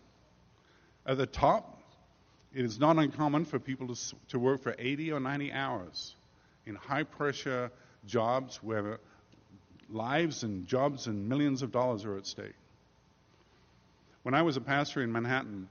At 1.06 1.18
the 1.18 1.28
top, 1.28 1.80
it 2.56 2.66
is 2.66 2.80
not 2.80 2.98
uncommon 2.98 3.46
for 3.46 3.60
people 3.60 3.94
to, 3.94 4.16
to 4.30 4.40
work 4.40 4.64
for 4.64 4.76
80 4.80 5.12
or 5.12 5.20
90 5.20 5.52
hours 5.52 6.16
in 6.66 6.74
high 6.74 7.04
pressure 7.04 7.70
jobs 8.08 8.58
where 8.64 8.98
lives 9.92 10.42
and 10.42 10.66
jobs 10.66 11.06
and 11.06 11.30
millions 11.30 11.62
of 11.62 11.72
dollars 11.72 12.04
are 12.04 12.18
at 12.18 12.26
stake. 12.26 12.56
When 14.24 14.34
I 14.34 14.42
was 14.42 14.58
a 14.58 14.62
pastor 14.62 15.04
in 15.04 15.12
Manhattan, 15.12 15.70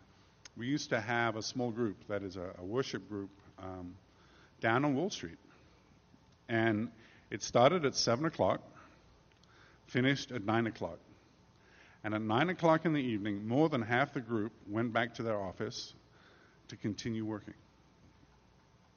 we 0.57 0.69
used 0.69 0.91
to 0.91 1.01
have 1.01 1.35
a 1.35 1.43
small 1.43 1.73
group, 1.73 1.97
that 2.07 2.23
is 2.23 2.37
a, 2.37 2.55
a 2.61 2.65
worship 2.65 3.09
group, 3.09 3.31
um, 3.59 3.97
down 4.61 4.85
on 4.85 4.95
Wall 4.95 5.11
Street. 5.11 5.39
And 6.53 6.91
it 7.31 7.43
started 7.43 7.87
at 7.87 7.97
7 7.97 8.27
o'clock, 8.27 8.61
finished 9.87 10.31
at 10.31 10.45
9 10.45 10.67
o'clock. 10.67 10.99
And 12.05 12.13
at 12.13 12.21
9 12.21 12.51
o'clock 12.51 12.85
in 12.85 12.93
the 12.93 13.01
evening, 13.01 13.49
more 13.49 13.71
than 13.71 13.81
half 13.81 14.13
the 14.13 14.21
group 14.21 14.53
went 14.69 14.93
back 14.93 15.15
to 15.15 15.23
their 15.23 15.41
office 15.41 15.95
to 16.69 16.77
continue 16.77 17.25
working. 17.25 17.55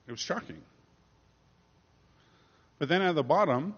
It 0.05 0.11
was 0.11 0.19
shocking. 0.19 0.61
But 2.77 2.89
then 2.89 3.01
at 3.01 3.15
the 3.15 3.23
bottom, 3.23 3.73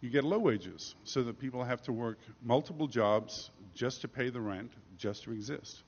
you 0.00 0.08
get 0.08 0.22
low 0.22 0.38
wages, 0.38 0.94
so 1.02 1.24
that 1.24 1.40
people 1.40 1.64
have 1.64 1.82
to 1.82 1.92
work 1.92 2.18
multiple 2.44 2.86
jobs 2.86 3.50
just 3.74 4.02
to 4.02 4.08
pay 4.08 4.30
the 4.30 4.40
rent, 4.40 4.70
just 4.98 5.24
to 5.24 5.32
exist. 5.32 5.82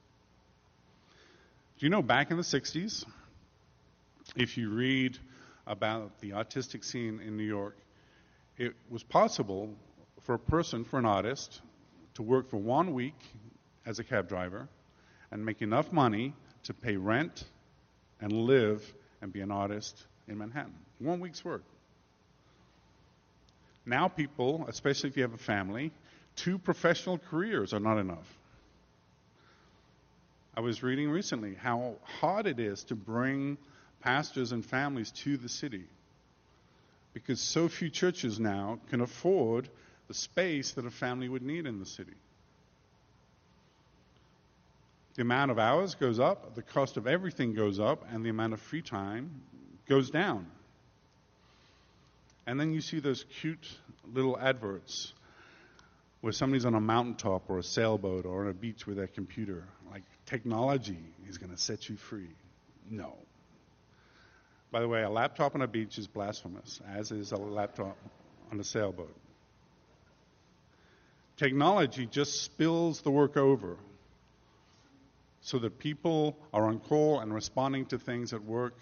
Do 1.79 1.87
you 1.87 1.91
know 1.91 2.03
back 2.03 2.33
in 2.33 2.37
the 2.37 2.43
60s, 2.43 3.05
if 4.35 4.59
you 4.59 4.71
read 4.71 5.17
about 5.69 6.19
the 6.21 6.33
artistic 6.33 6.83
scene 6.83 7.21
in 7.25 7.37
New 7.37 7.45
York, 7.45 7.77
it 8.57 8.75
was 8.91 9.03
possible 9.03 9.75
for 10.23 10.35
a 10.35 10.39
person, 10.39 10.85
for 10.85 10.99
an 10.99 11.05
artist, 11.05 11.61
to 12.15 12.23
work 12.23 12.51
for 12.51 12.57
one 12.57 12.95
week 12.95 13.15
as 13.87 13.99
a 13.99 14.05
cab 14.05 14.29
driver 14.29 14.69
and 15.31 15.45
make 15.45 15.63
enough 15.63 15.93
money 15.93 16.35
to 16.65 16.75
pay 16.75 16.97
rent 16.97 17.45
and 18.21 18.33
live 18.33 18.83
and 19.23 19.33
be 19.33 19.41
an 19.41 19.51
artist 19.51 20.07
in 20.27 20.39
Manhattan. 20.39 20.75
One 20.99 21.21
week's 21.21 21.45
work. 21.45 21.63
Now, 23.87 24.09
people, 24.09 24.67
especially 24.69 25.11
if 25.11 25.17
you 25.17 25.23
have 25.23 25.35
a 25.35 25.39
family, 25.39 25.93
two 26.37 26.59
professional 26.59 27.19
careers 27.19 27.73
are 27.73 27.81
not 27.81 27.99
enough. 27.99 28.39
I 30.57 30.61
was 30.61 30.83
reading 30.83 31.09
recently 31.09 31.55
how 31.55 31.95
hard 32.03 32.47
it 32.47 32.59
is 32.59 32.85
to 32.85 32.97
bring 32.97 33.57
pastors 34.01 34.53
and 34.53 34.65
families 34.65 35.11
to 35.11 35.37
the 35.37 35.49
city 35.49 35.85
because 37.15 37.41
so 37.41 37.69
few 37.69 37.91
churches 37.91 38.39
now 38.39 38.79
can 38.91 39.01
afford 39.01 39.69
the 40.07 40.15
space 40.15 40.73
that 40.73 40.87
a 40.87 40.91
family 40.91 41.29
would 41.29 41.43
need 41.43 41.67
in 41.67 41.79
the 41.79 41.87
city. 41.87 42.15
The 45.17 45.23
amount 45.23 45.51
of 45.51 45.59
hours 45.59 45.97
goes 45.97 46.21
up, 46.21 46.55
the 46.55 46.63
cost 46.63 46.97
of 46.97 47.07
everything 47.07 47.55
goes 47.55 47.81
up, 47.81 48.05
and 48.13 48.25
the 48.25 48.31
amount 48.31 48.53
of 48.53 48.61
free 48.61 48.83
time 48.83 49.43
goes 49.89 50.11
down. 50.11 50.47
And 52.47 52.59
then 52.59 52.73
you 52.73 52.81
see 52.81 53.01
those 53.01 53.25
cute 53.41 53.69
little 54.15 54.39
adverts 54.39 55.13
where 56.21 56.33
somebody's 56.33 56.65
on 56.65 56.75
a 56.75 56.81
mountaintop 56.81 57.51
or 57.51 57.59
a 57.59 57.63
sailboat 57.63 58.27
or 58.27 58.43
on 58.43 58.49
a 58.49 58.55
beach 58.55 58.87
with 58.87 58.97
their 58.97 59.07
computer. 59.07 59.65
Like, 59.91 60.03
technology 60.27 60.99
is 61.29 61.37
going 61.37 61.53
to 61.53 61.59
set 61.59 61.89
you 61.89 61.97
free. 61.97 62.31
No. 62.91 63.15
By 64.71 64.81
the 64.81 64.89
way, 64.89 65.03
a 65.03 65.09
laptop 65.09 65.55
on 65.55 65.63
a 65.63 65.67
beach 65.67 65.99
is 65.99 66.07
blasphemous, 66.07 66.81
as 66.87 67.11
is 67.11 67.33
a 67.33 67.37
laptop 67.37 67.97
on 68.53 68.61
a 68.61 68.65
sailboat. 68.65 69.15
Technology 71.37 72.07
just 72.07 72.43
spills 72.43 73.01
the 73.01 73.11
work 73.11 73.37
over 73.37 73.77
so 75.41 75.59
that 75.61 75.79
people 75.79 76.37
are 76.53 76.65
on 76.65 76.81
call 76.81 77.21
and 77.21 77.33
responding 77.33 77.87
to 77.87 77.99
things 77.99 78.33
at 78.33 78.45
work 78.45 78.75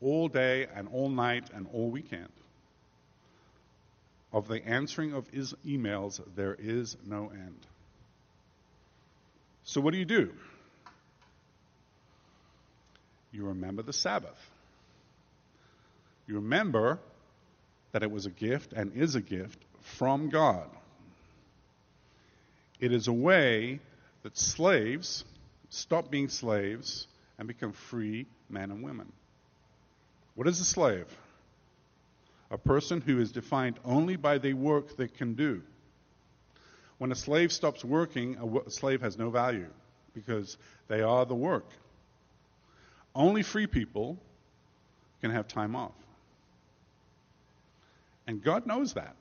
all 0.00 0.28
day 0.28 0.66
and 0.74 0.88
all 0.92 1.08
night 1.08 1.50
and 1.54 1.66
all 1.72 1.88
weekend. 1.88 2.28
Of 4.32 4.46
the 4.46 4.64
answering 4.64 5.12
of 5.14 5.26
his 5.28 5.54
emails, 5.66 6.20
there 6.36 6.54
is 6.58 6.96
no 7.04 7.30
end. 7.30 7.66
So, 9.64 9.80
what 9.80 9.92
do 9.92 9.98
you 9.98 10.04
do? 10.04 10.32
You 13.32 13.46
remember 13.46 13.82
the 13.82 13.92
Sabbath. 13.92 14.51
You 16.26 16.36
remember 16.36 16.98
that 17.92 18.02
it 18.02 18.10
was 18.10 18.26
a 18.26 18.30
gift 18.30 18.72
and 18.72 18.92
is 18.94 19.14
a 19.14 19.20
gift 19.20 19.58
from 19.80 20.30
God. 20.30 20.68
It 22.80 22.92
is 22.92 23.08
a 23.08 23.12
way 23.12 23.80
that 24.22 24.36
slaves 24.36 25.24
stop 25.70 26.10
being 26.10 26.28
slaves 26.28 27.06
and 27.38 27.48
become 27.48 27.72
free 27.72 28.26
men 28.48 28.70
and 28.70 28.82
women. 28.82 29.10
What 30.34 30.46
is 30.46 30.60
a 30.60 30.64
slave? 30.64 31.06
A 32.50 32.58
person 32.58 33.00
who 33.00 33.20
is 33.20 33.32
defined 33.32 33.78
only 33.84 34.16
by 34.16 34.38
the 34.38 34.52
work 34.52 34.96
they 34.96 35.08
can 35.08 35.34
do. 35.34 35.62
When 36.98 37.10
a 37.10 37.14
slave 37.14 37.52
stops 37.52 37.84
working, 37.84 38.36
a 38.66 38.70
slave 38.70 39.00
has 39.00 39.18
no 39.18 39.30
value 39.30 39.70
because 40.14 40.56
they 40.88 41.00
are 41.00 41.24
the 41.24 41.34
work. 41.34 41.66
Only 43.14 43.42
free 43.42 43.66
people 43.66 44.18
can 45.20 45.30
have 45.30 45.48
time 45.48 45.74
off. 45.74 45.92
And 48.26 48.42
God 48.42 48.66
knows 48.66 48.94
that. 48.94 49.16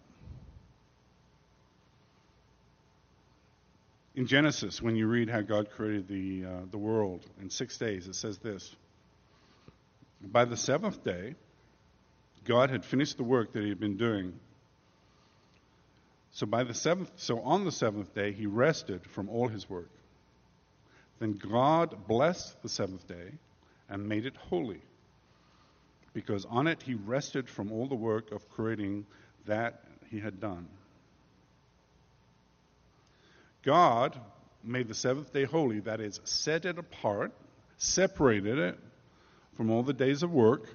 In 4.16 4.28
Genesis, 4.28 4.82
when 4.82 4.96
you 4.96 5.08
read 5.08 5.30
how 5.30 5.42
God 5.42 5.70
created 5.72 6.08
the, 6.08 6.46
uh, 6.46 6.50
the 6.70 6.78
world 6.78 7.26
in 7.42 7.50
six 7.50 7.78
days, 7.78 8.08
it 8.08 8.16
says 8.16 8.38
this 8.40 8.76
By 10.22 10.46
the 10.46 10.58
seventh 10.58 11.04
day, 11.04 11.36
God 12.44 12.70
had 12.70 12.84
finished 12.84 13.18
the 13.18 13.24
work 13.24 13.54
that 13.54 13.64
he 13.64 13.70
had 13.70 13.80
been 13.80 13.98
doing. 13.98 14.34
So 16.32 16.46
by 16.46 16.64
the 16.64 16.74
seventh 16.74 17.12
so 17.18 17.42
on 17.42 17.66
the 17.66 17.72
seventh 17.72 18.14
day 18.16 18.32
he 18.32 18.46
rested 18.46 19.06
from 19.06 19.30
all 19.30 19.48
his 19.48 19.70
work. 19.70 19.90
Then 21.20 21.34
God 21.34 22.08
blessed 22.08 22.62
the 22.64 22.70
seventh 22.70 23.08
day 23.08 23.34
and 23.90 24.08
made 24.08 24.26
it 24.26 24.36
holy, 24.38 24.82
because 26.14 26.46
on 26.46 26.68
it 26.68 26.82
he 26.84 26.94
rested 26.94 27.50
from 27.50 27.72
all 27.72 27.88
the 27.88 27.96
work 27.96 28.32
of 28.32 28.50
creating 28.50 29.06
that 29.46 29.84
he 30.10 30.20
had 30.20 30.40
done. 30.40 30.68
God 33.64 34.20
made 34.64 34.88
the 34.88 34.94
seventh 34.94 35.34
day 35.34 35.46
holy, 35.46 35.80
that 35.82 36.02
is, 36.02 36.20
set 36.24 36.66
it 36.66 36.78
apart, 36.78 37.32
separated 37.78 38.58
it 38.58 38.80
from 39.56 39.72
all 39.72 39.84
the 39.84 39.94
days 39.94 40.24
of 40.24 40.32
work, 40.32 40.68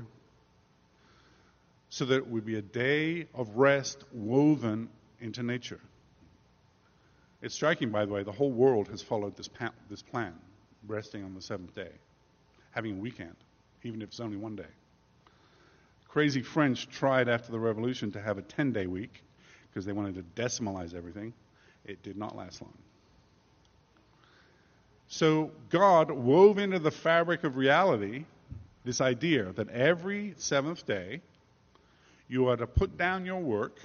so 1.88 2.04
that 2.04 2.16
it 2.16 2.26
would 2.26 2.44
be 2.44 2.56
a 2.56 2.62
day 2.62 3.26
of 3.34 3.56
rest 3.56 4.04
woven 4.12 4.88
into 5.20 5.42
nature. 5.42 5.80
It's 7.42 7.54
striking, 7.54 7.90
by 7.90 8.06
the 8.06 8.12
way, 8.12 8.22
the 8.22 8.32
whole 8.32 8.50
world 8.50 8.88
has 8.88 9.02
followed 9.02 9.36
this, 9.36 9.48
pa- 9.48 9.72
this 9.88 10.02
plan, 10.02 10.34
resting 10.86 11.22
on 11.22 11.34
the 11.34 11.42
seventh 11.42 11.74
day, 11.74 11.92
having 12.70 12.98
a 12.98 13.00
weekend, 13.00 13.36
even 13.82 14.02
if 14.02 14.08
it's 14.08 14.20
only 14.20 14.36
one 14.36 14.56
day. 14.56 14.64
Crazy 16.16 16.40
French 16.40 16.88
tried 16.88 17.28
after 17.28 17.52
the 17.52 17.58
revolution 17.58 18.10
to 18.12 18.22
have 18.22 18.38
a 18.38 18.40
10 18.40 18.72
day 18.72 18.86
week 18.86 19.22
because 19.68 19.84
they 19.84 19.92
wanted 19.92 20.14
to 20.14 20.22
decimalize 20.42 20.94
everything. 20.94 21.34
It 21.84 22.02
did 22.02 22.16
not 22.16 22.34
last 22.34 22.62
long. 22.62 22.72
So 25.08 25.50
God 25.68 26.10
wove 26.10 26.56
into 26.56 26.78
the 26.78 26.90
fabric 26.90 27.44
of 27.44 27.58
reality 27.58 28.24
this 28.82 29.02
idea 29.02 29.52
that 29.56 29.68
every 29.68 30.32
seventh 30.38 30.86
day 30.86 31.20
you 32.28 32.48
are 32.48 32.56
to 32.56 32.66
put 32.66 32.96
down 32.96 33.26
your 33.26 33.40
work 33.40 33.78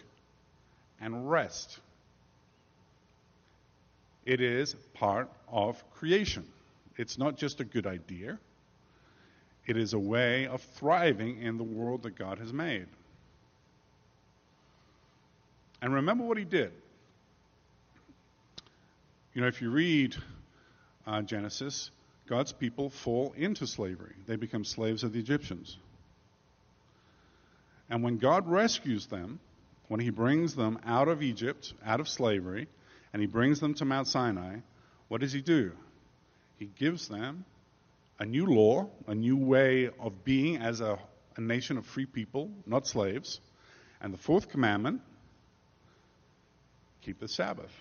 and 1.02 1.30
rest. 1.30 1.82
It 4.26 4.40
is 4.40 4.74
part 4.94 5.30
of 5.50 5.84
creation. 5.96 6.46
It's 6.96 7.18
not 7.18 7.36
just 7.36 7.60
a 7.60 7.66
good 7.66 7.86
idea, 7.86 8.40
it 9.66 9.78
is 9.78 9.94
a 9.94 10.00
way 10.00 10.48
of 10.48 10.62
thriving 10.62 11.42
in 11.42 11.58
the 11.58 11.64
world 11.64 12.04
that 12.04 12.16
God 12.16 12.40
has 12.40 12.52
made. 12.52 12.88
And 15.82 15.94
remember 15.94 16.24
what 16.24 16.38
he 16.38 16.46
did. 16.46 16.72
You 19.34 19.42
know, 19.42 19.48
if 19.48 19.62
you 19.62 19.72
read 19.72 20.16
uh, 21.08 21.22
Genesis, 21.22 21.90
God's 22.28 22.52
people 22.52 22.90
fall 22.90 23.34
into 23.38 23.66
slavery. 23.66 24.14
They 24.28 24.36
become 24.36 24.64
slaves 24.64 25.04
of 25.04 25.14
the 25.14 25.20
Egyptians. 25.20 25.78
And 27.90 28.04
when 28.04 28.18
God 28.18 28.50
rescues 28.50 29.08
them, 29.08 29.40
when 29.88 30.00
He 30.00 30.10
brings 30.10 30.56
them 30.56 30.80
out 30.86 31.10
of 31.10 31.22
Egypt, 31.22 31.74
out 31.86 32.00
of 32.00 32.08
slavery, 32.08 32.68
and 33.12 33.22
He 33.22 33.28
brings 33.28 33.60
them 33.60 33.74
to 33.76 33.86
Mount 33.86 34.08
Sinai, 34.08 34.58
what 35.10 35.20
does 35.20 35.34
He 35.34 35.42
do? 35.42 35.74
He 36.58 36.70
gives 36.78 37.10
them 37.10 37.44
a 38.22 38.26
new 38.26 38.46
law, 38.46 38.88
a 39.08 39.16
new 39.16 39.36
way 39.36 39.90
of 40.00 40.24
being 40.24 40.58
as 40.58 40.80
a, 40.80 41.00
a 41.38 41.42
nation 41.42 41.80
of 41.80 41.88
free 41.88 42.06
people, 42.06 42.52
not 42.68 42.86
slaves. 42.86 43.42
And 44.00 44.14
the 44.14 44.18
fourth 44.20 44.48
commandment 44.50 45.02
keep 47.02 47.20
the 47.20 47.28
Sabbath. 47.28 47.72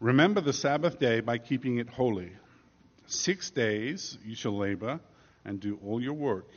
Remember 0.00 0.40
the 0.40 0.54
Sabbath 0.54 0.98
day 0.98 1.20
by 1.20 1.36
keeping 1.36 1.76
it 1.76 1.90
holy. 1.90 2.32
Six 3.06 3.50
days 3.50 4.16
you 4.24 4.34
shall 4.34 4.56
labor 4.56 4.98
and 5.44 5.60
do 5.60 5.78
all 5.86 6.02
your 6.02 6.14
work. 6.14 6.48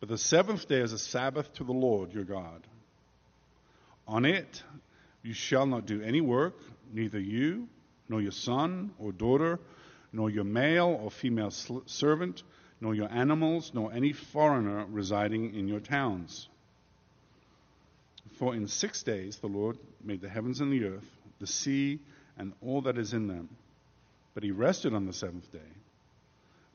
But 0.00 0.08
the 0.08 0.18
seventh 0.18 0.66
day 0.66 0.80
is 0.80 0.92
a 0.94 0.98
Sabbath 0.98 1.52
to 1.54 1.64
the 1.64 1.72
Lord 1.72 2.12
your 2.12 2.24
God. 2.24 2.66
On 4.08 4.24
it 4.24 4.64
you 5.22 5.32
shall 5.32 5.64
not 5.64 5.86
do 5.86 6.02
any 6.02 6.20
work, 6.20 6.56
neither 6.92 7.20
you, 7.20 7.68
nor 8.08 8.20
your 8.20 8.32
son 8.32 8.90
or 8.98 9.12
daughter, 9.12 9.60
nor 10.16 10.30
your 10.30 10.44
male 10.44 10.98
or 11.02 11.10
female 11.10 11.50
servant, 11.50 12.42
nor 12.80 12.94
your 12.94 13.12
animals, 13.12 13.72
nor 13.74 13.92
any 13.92 14.14
foreigner 14.14 14.86
residing 14.88 15.54
in 15.54 15.68
your 15.68 15.78
towns. 15.78 16.48
For 18.38 18.54
in 18.54 18.66
six 18.66 19.02
days 19.02 19.36
the 19.36 19.46
Lord 19.46 19.76
made 20.02 20.22
the 20.22 20.28
heavens 20.30 20.62
and 20.62 20.72
the 20.72 20.86
earth, 20.86 21.10
the 21.38 21.46
sea, 21.46 21.98
and 22.38 22.54
all 22.62 22.80
that 22.82 22.96
is 22.96 23.12
in 23.12 23.28
them. 23.28 23.50
But 24.32 24.42
he 24.42 24.52
rested 24.52 24.94
on 24.94 25.04
the 25.04 25.12
seventh 25.12 25.52
day. 25.52 25.58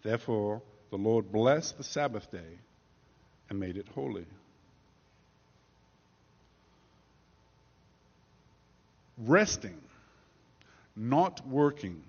Therefore 0.04 0.62
the 0.92 0.98
Lord 0.98 1.32
blessed 1.32 1.80
the 1.80 1.84
Sabbath 1.84 2.30
day 2.30 2.60
and 3.50 3.60
made 3.60 3.76
it 3.76 3.88
holy. 3.96 4.28
Resting, 9.18 9.82
not 10.96 11.48
working, 11.48 12.04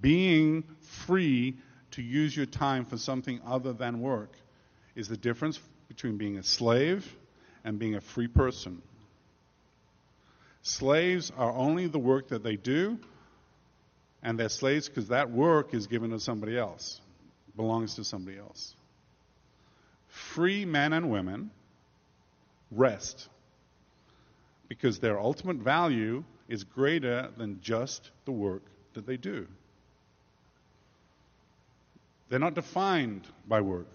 being 0.00 0.64
free 1.06 1.56
to 1.92 2.02
use 2.02 2.36
your 2.36 2.46
time 2.46 2.84
for 2.84 2.96
something 2.96 3.40
other 3.46 3.72
than 3.72 4.00
work 4.00 4.32
is 4.94 5.08
the 5.08 5.16
difference 5.16 5.60
between 5.88 6.16
being 6.16 6.38
a 6.38 6.42
slave 6.42 7.10
and 7.64 7.78
being 7.78 7.94
a 7.94 8.00
free 8.00 8.28
person. 8.28 8.82
Slaves 10.62 11.32
are 11.36 11.52
only 11.52 11.86
the 11.86 11.98
work 11.98 12.28
that 12.28 12.42
they 12.42 12.56
do, 12.56 12.98
and 14.22 14.38
they're 14.38 14.48
slaves 14.48 14.88
because 14.88 15.08
that 15.08 15.30
work 15.30 15.74
is 15.74 15.86
given 15.86 16.10
to 16.10 16.18
somebody 16.18 16.58
else, 16.58 17.00
belongs 17.56 17.94
to 17.94 18.04
somebody 18.04 18.38
else 18.38 18.74
free 20.16 20.64
men 20.64 20.92
and 20.92 21.10
women 21.10 21.50
rest 22.70 23.28
because 24.68 24.98
their 24.98 25.20
ultimate 25.20 25.58
value 25.58 26.24
is 26.48 26.64
greater 26.64 27.28
than 27.36 27.60
just 27.60 28.10
the 28.24 28.32
work 28.32 28.62
that 28.94 29.06
they 29.06 29.16
do. 29.16 29.46
They're 32.28 32.38
not 32.38 32.54
defined 32.54 33.26
by 33.46 33.60
work. 33.60 33.88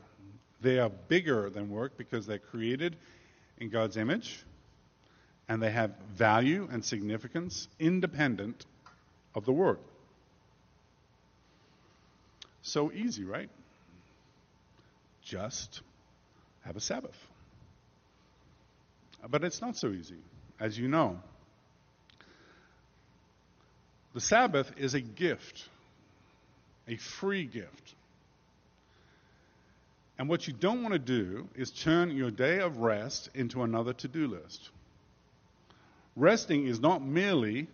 They 0.61 0.79
are 0.79 0.89
bigger 0.89 1.49
than 1.49 1.69
work 1.69 1.97
because 1.97 2.25
they're 2.25 2.39
created 2.39 2.95
in 3.57 3.69
God's 3.69 3.97
image 3.97 4.43
and 5.49 5.61
they 5.61 5.71
have 5.71 5.91
value 6.13 6.67
and 6.71 6.83
significance 6.85 7.67
independent 7.79 8.65
of 9.35 9.45
the 9.45 9.51
work. 9.51 9.81
So 12.61 12.91
easy, 12.91 13.25
right? 13.25 13.49
Just 15.23 15.81
have 16.63 16.77
a 16.77 16.79
Sabbath. 16.79 17.17
But 19.29 19.43
it's 19.43 19.61
not 19.61 19.75
so 19.75 19.89
easy, 19.89 20.19
as 20.59 20.77
you 20.77 20.87
know. 20.87 21.19
The 24.13 24.21
Sabbath 24.21 24.71
is 24.77 24.93
a 24.93 25.01
gift, 25.01 25.67
a 26.87 26.95
free 26.95 27.45
gift. 27.45 27.95
And 30.17 30.29
what 30.29 30.47
you 30.47 30.53
don't 30.53 30.83
want 30.83 30.93
to 30.93 30.99
do 30.99 31.49
is 31.55 31.71
turn 31.71 32.11
your 32.11 32.31
day 32.31 32.59
of 32.59 32.77
rest 32.77 33.29
into 33.33 33.63
another 33.63 33.93
to 33.93 34.07
do 34.07 34.27
list. 34.27 34.69
Resting 36.15 36.67
is 36.67 36.79
not 36.79 37.01
merely 37.01 37.67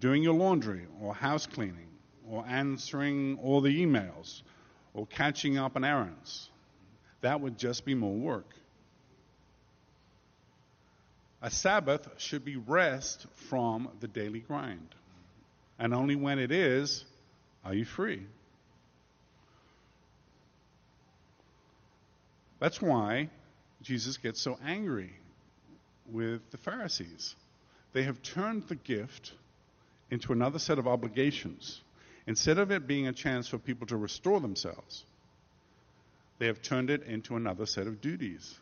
doing 0.00 0.22
your 0.22 0.34
laundry 0.34 0.86
or 1.00 1.14
house 1.14 1.46
cleaning 1.46 1.88
or 2.28 2.44
answering 2.48 3.38
all 3.42 3.60
the 3.60 3.84
emails 3.84 4.42
or 4.94 5.06
catching 5.06 5.58
up 5.58 5.76
on 5.76 5.84
errands 5.84 6.48
that 7.24 7.40
would 7.40 7.56
just 7.56 7.86
be 7.86 7.94
more 7.94 8.14
work. 8.14 8.50
A 11.40 11.50
Sabbath 11.50 12.06
should 12.18 12.44
be 12.44 12.56
rest 12.56 13.24
from 13.48 13.88
the 14.00 14.08
daily 14.08 14.40
grind. 14.40 14.94
And 15.78 15.94
only 15.94 16.16
when 16.16 16.38
it 16.38 16.52
is 16.52 17.06
are 17.64 17.72
you 17.72 17.86
free. 17.86 18.26
That's 22.58 22.80
why 22.80 23.30
Jesus 23.82 24.16
gets 24.16 24.40
so 24.40 24.58
angry 24.64 25.12
with 26.10 26.50
the 26.50 26.58
Pharisees. 26.58 27.34
They 27.92 28.04
have 28.04 28.22
turned 28.22 28.64
the 28.68 28.74
gift 28.74 29.32
into 30.10 30.32
another 30.32 30.58
set 30.58 30.78
of 30.78 30.86
obligations. 30.86 31.80
Instead 32.26 32.58
of 32.58 32.70
it 32.70 32.86
being 32.86 33.06
a 33.06 33.12
chance 33.12 33.48
for 33.48 33.58
people 33.58 33.86
to 33.88 33.96
restore 33.96 34.40
themselves, 34.40 35.04
they 36.38 36.46
have 36.46 36.62
turned 36.62 36.90
it 36.90 37.02
into 37.04 37.36
another 37.36 37.66
set 37.66 37.86
of 37.86 38.00
duties. 38.00 38.58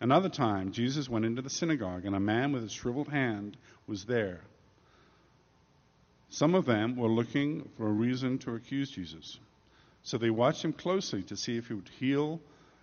Another 0.00 0.30
time, 0.30 0.72
Jesus 0.72 1.08
went 1.08 1.26
into 1.26 1.42
the 1.42 1.50
synagogue, 1.50 2.06
and 2.06 2.16
a 2.16 2.20
man 2.20 2.52
with 2.52 2.64
a 2.64 2.68
shriveled 2.70 3.08
hand 3.08 3.56
was 3.86 4.04
there. 4.04 4.40
Some 6.30 6.54
of 6.54 6.64
them 6.64 6.96
were 6.96 7.08
looking 7.08 7.68
for 7.76 7.86
a 7.86 7.92
reason 7.92 8.38
to 8.38 8.54
accuse 8.54 8.90
Jesus. 8.90 9.38
So 10.02 10.18
they 10.18 10.30
watched 10.30 10.64
him 10.64 10.72
closely 10.72 11.22
to 11.24 11.36
see 11.36 11.56
if 11.56 11.68
he 11.68 11.74
would 11.74 11.90
heal 11.98 12.40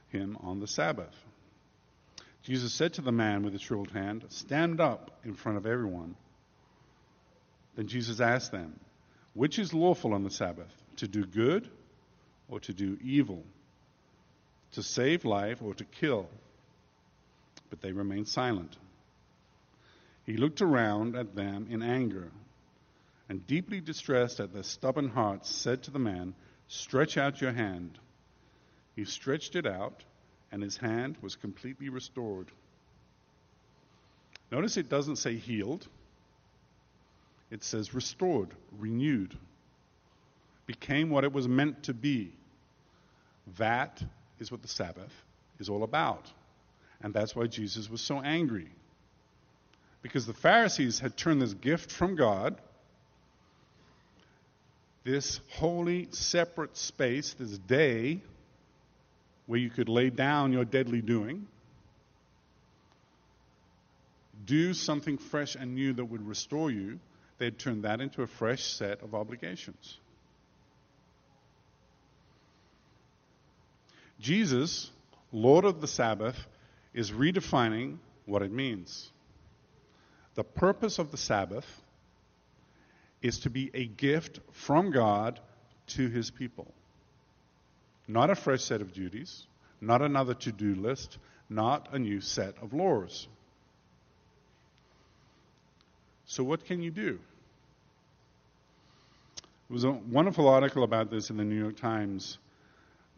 him 0.10 0.38
on 0.42 0.60
the 0.60 0.68
Sabbath. 0.68 1.16
Jesus 2.44 2.74
said 2.74 2.94
to 2.94 3.02
the 3.02 3.12
man 3.12 3.44
with 3.44 3.54
the 3.54 3.60
shriveled 3.60 3.92
hand, 3.92 4.26
Stand 4.30 4.80
up 4.80 5.12
in 5.26 5.34
front 5.34 5.58
of 5.58 5.66
everyone. 5.66 6.16
Then 7.76 7.88
Jesus 7.88 8.22
asked 8.22 8.52
them, 8.52 8.80
Which 9.34 9.60
is 9.60 9.74
lawful 9.74 10.14
on 10.14 10.24
the 10.24 10.32
Sabbath, 10.32 10.74
to 10.98 11.08
do 11.08 11.26
good 11.26 11.70
or 12.48 12.60
to 12.62 12.74
do 12.74 12.98
evil, 13.04 13.44
to 14.72 14.84
save 14.84 15.26
life 15.26 15.62
or 15.62 15.74
to 15.74 15.84
kill. 15.84 16.30
But 17.70 17.82
they 17.82 17.92
remained 17.92 18.30
silent. 18.30 18.78
He 20.26 20.38
looked 20.38 20.62
around 20.62 21.16
at 21.16 21.36
them 21.36 21.68
in 21.70 21.84
anger 21.84 22.32
and, 23.30 23.46
deeply 23.46 23.82
distressed 23.82 24.40
at 24.40 24.54
their 24.54 24.64
stubborn 24.64 25.10
hearts, 25.10 25.50
said 25.50 25.84
to 25.84 25.92
the 25.92 26.00
man, 26.00 26.34
Stretch 26.68 27.18
out 27.18 27.42
your 27.42 27.54
hand. 27.54 27.98
He 28.96 29.06
stretched 29.06 29.56
it 29.56 29.66
out, 29.66 30.04
and 30.52 30.62
his 30.62 30.78
hand 30.78 31.18
was 31.22 31.36
completely 31.36 31.90
restored. 31.90 32.52
Notice 34.52 34.78
it 34.78 34.90
doesn't 34.90 35.18
say 35.18 35.36
healed, 35.36 35.88
it 37.52 37.64
says 37.64 37.94
restored, 37.94 38.50
renewed 38.78 39.38
became 40.66 41.10
what 41.10 41.24
it 41.24 41.32
was 41.32 41.48
meant 41.48 41.84
to 41.84 41.94
be 41.94 42.34
That 43.58 44.04
is 44.40 44.52
what 44.52 44.62
the 44.62 44.68
Sabbath 44.68 45.14
is 45.60 45.70
all 45.70 45.84
about. 45.84 46.32
And 47.02 47.14
that's 47.14 47.36
why 47.36 47.48
Jesus 47.48 47.90
was 47.90 48.02
so 48.02 48.20
angry. 48.22 48.68
Because 50.02 50.26
the 50.26 50.34
Pharisees 50.34 51.00
had 51.00 51.16
turned 51.16 51.42
this 51.42 51.54
gift 51.54 51.92
from 51.92 52.16
God, 52.16 52.60
this 55.08 55.39
holy, 55.52 56.10
separate 56.12 56.76
space, 56.76 57.34
this 57.36 57.58
day 57.60 58.20
where 59.46 59.58
you 59.58 59.70
could 59.70 59.88
lay 59.88 60.10
down 60.10 60.52
your 60.52 60.65
deadly 60.65 61.00
doing, 61.00 61.48
do 64.43 64.74
something 64.74 65.17
fresh 65.17 65.56
and 65.56 65.74
new 65.76 65.93
that 65.93 66.04
would 66.04 66.28
restore 66.28 66.70
you, 66.70 67.00
they'd 67.38 67.58
turn 67.58 67.84
that 67.84 68.02
into 68.02 68.22
a 68.22 68.28
fresh 68.28 68.63
set 68.63 69.02
of 69.02 69.15
obligations. 69.15 69.98
Jesus, 74.20 74.91
Lord 75.32 75.63
of 75.63 75.80
the 75.80 75.88
Sabbath, 75.88 76.48
is 76.93 77.12
redefining 77.12 78.00
what 78.26 78.41
it 78.41 78.52
means. 78.52 79.10
The 80.36 80.43
purpose 80.43 81.00
of 81.00 81.12
the 81.12 81.17
Sabbath 81.17 81.65
is 83.22 83.40
to 83.40 83.50
be 83.50 83.72
a 83.74 83.86
gift 83.86 84.40
from 84.52 84.92
God 84.92 85.40
to 85.88 86.08
his 86.08 86.30
people. 86.32 86.72
Not 88.08 88.30
a 88.30 88.36
fresh 88.36 88.64
set 88.64 88.82
of 88.82 88.94
duties, 88.94 89.46
not 89.82 90.02
another 90.02 90.34
to 90.36 90.52
do 90.52 90.76
list, 90.76 91.18
not 91.50 91.90
a 91.94 92.00
new 92.00 92.22
set 92.22 92.56
of 92.62 92.74
laws. 92.74 93.28
So, 96.26 96.44
what 96.44 96.66
can 96.66 96.82
you 96.82 96.92
do? 96.92 97.20
There 99.70 99.74
was 99.74 99.84
a 99.84 99.92
wonderful 99.92 100.48
article 100.48 100.84
about 100.84 101.10
this 101.10 101.30
in 101.30 101.38
the 101.38 101.44
New 101.44 101.60
York 101.60 101.76
Times 101.76 102.38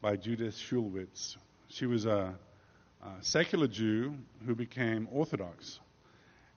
by 0.02 0.16
Judith 0.16 0.56
Shulevitz. 0.56 1.38
She 1.70 1.86
was 1.86 2.06
a, 2.06 2.34
a 3.04 3.10
secular 3.22 3.68
Jew 3.68 4.16
who 4.46 4.56
became 4.56 5.08
Orthodox 5.12 5.80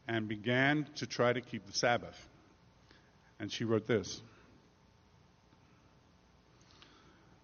and 0.09 0.29
began 0.29 0.87
to 0.97 1.07
try 1.07 1.33
to 1.33 1.41
keep 1.41 1.67
the 1.67 1.73
Sabbath. 1.73 2.29
And 3.43 3.51
she 3.51 3.65
wrote 3.65 3.89
this 3.89 4.23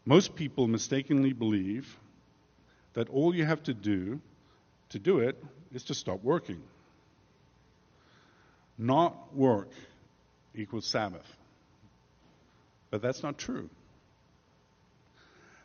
Most 0.06 0.36
people 0.36 0.68
mistakenly 0.68 1.32
believe 1.32 1.98
that 2.94 3.10
all 3.10 3.34
you 3.34 3.44
have 3.44 3.64
to 3.64 3.74
do 3.74 4.20
to 4.90 5.00
do 5.00 5.18
it 5.18 5.36
is 5.74 5.82
to 5.84 5.94
stop 5.94 6.22
working. 6.22 6.62
Not 8.78 9.34
work 9.34 9.70
equals 10.54 10.86
Sabbath. 10.86 11.36
But 12.90 13.02
that's 13.02 13.24
not 13.24 13.36
true. 13.36 13.68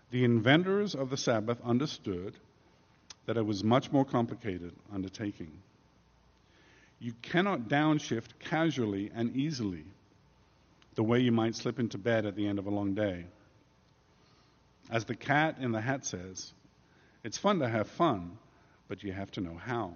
The 0.09 0.23
inventors 0.23 0.95
of 0.95 1.11
the 1.11 1.17
Sabbath 1.17 1.61
understood 1.63 2.33
that 3.27 3.37
it 3.37 3.45
was 3.45 3.63
much 3.63 3.91
more 3.91 4.03
complicated 4.03 4.73
undertaking. 4.91 5.51
You 6.99 7.13
cannot 7.21 7.69
downshift 7.69 8.39
casually 8.39 9.11
and 9.13 9.35
easily 9.35 9.85
the 10.95 11.03
way 11.03 11.19
you 11.19 11.31
might 11.31 11.55
slip 11.55 11.79
into 11.79 11.97
bed 11.97 12.25
at 12.25 12.35
the 12.35 12.47
end 12.47 12.59
of 12.59 12.67
a 12.67 12.69
long 12.69 12.93
day. 12.93 13.25
As 14.91 15.05
the 15.05 15.15
cat 15.15 15.57
in 15.59 15.71
the 15.71 15.81
hat 15.81 16.05
says, 16.05 16.53
it's 17.23 17.37
fun 17.37 17.59
to 17.59 17.67
have 17.67 17.87
fun, 17.87 18.37
but 18.87 19.03
you 19.03 19.13
have 19.13 19.31
to 19.31 19.41
know 19.41 19.55
how. 19.55 19.93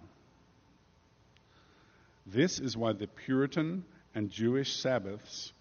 This 2.26 2.60
is 2.60 2.76
why 2.76 2.94
the 2.94 3.08
Puritan 3.08 3.84
and 4.16 4.30
Jewish 4.30 4.76
Sabbaths 4.76 5.54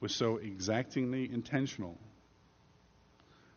were 0.00 0.08
so 0.08 0.38
exactingly 0.38 1.30
intentional, 1.32 1.96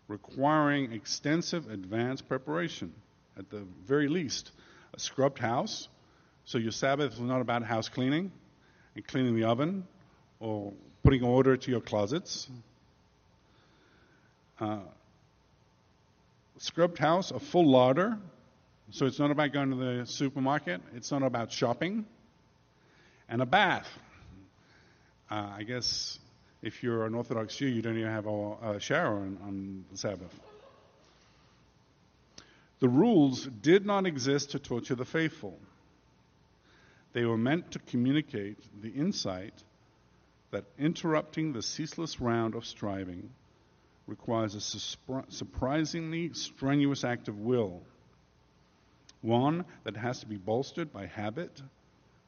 requiring 0.07 0.91
extensive 0.91 1.69
advanced 1.69 2.27
preparation, 2.27 2.93
at 3.37 3.49
the 3.49 3.65
very 3.85 4.07
least, 4.07 4.51
a 4.93 4.99
scrubbed 4.99 5.39
house. 5.39 5.87
So 6.45 6.57
your 6.57 6.71
Sabbath 6.71 7.13
is 7.13 7.19
not 7.19 7.41
about 7.41 7.63
house 7.63 7.89
cleaning 7.89 8.31
and 8.95 9.07
cleaning 9.07 9.35
the 9.35 9.45
oven 9.45 9.87
or 10.39 10.73
putting 11.05 11.23
order 11.23 11.55
to 11.55 11.69
your 11.69 11.81
closets. 11.81 12.47
Uh, 14.59 14.79
scrubbed 16.57 16.97
house, 16.97 17.29
a 17.29 17.39
full 17.39 17.69
larder. 17.69 18.17
So 18.89 19.05
it's 19.05 19.19
not 19.19 19.29
about 19.29 19.53
going 19.53 19.69
to 19.69 19.75
the 19.75 20.05
supermarket, 20.07 20.81
it's 20.95 21.11
not 21.11 21.21
about 21.21 21.51
shopping. 21.51 22.07
And 23.29 23.39
a 23.43 23.45
bath. 23.45 23.87
Uh, 25.29 25.47
I 25.57 25.61
guess 25.61 26.17
if 26.63 26.81
you're 26.81 27.05
an 27.05 27.13
Orthodox 27.13 27.55
Jew, 27.55 27.67
you 27.67 27.83
don't 27.83 27.97
even 27.97 28.09
have 28.09 28.25
a, 28.25 28.55
a 28.63 28.79
shower 28.79 29.17
on, 29.17 29.37
on 29.43 29.85
the 29.91 29.97
Sabbath. 29.99 30.33
The 32.79 32.89
rules 32.89 33.45
did 33.45 33.85
not 33.85 34.07
exist 34.07 34.51
to 34.51 34.59
torture 34.59 34.95
the 34.95 35.05
faithful. 35.05 35.59
They 37.13 37.25
were 37.25 37.37
meant 37.37 37.73
to 37.73 37.79
communicate 37.79 38.57
the 38.81 38.89
insight 38.89 39.53
that 40.51 40.65
interrupting 40.77 41.53
the 41.53 41.61
ceaseless 41.61 42.21
round 42.21 42.55
of 42.55 42.65
striving 42.65 43.29
requires 44.07 44.55
a 44.55 44.61
surprisingly 45.31 46.31
strenuous 46.33 47.03
act 47.03 47.27
of 47.27 47.39
will, 47.39 47.81
one 49.21 49.65
that 49.83 49.97
has 49.97 50.19
to 50.19 50.27
be 50.27 50.37
bolstered 50.37 50.93
by 50.93 51.07
habit 51.07 51.61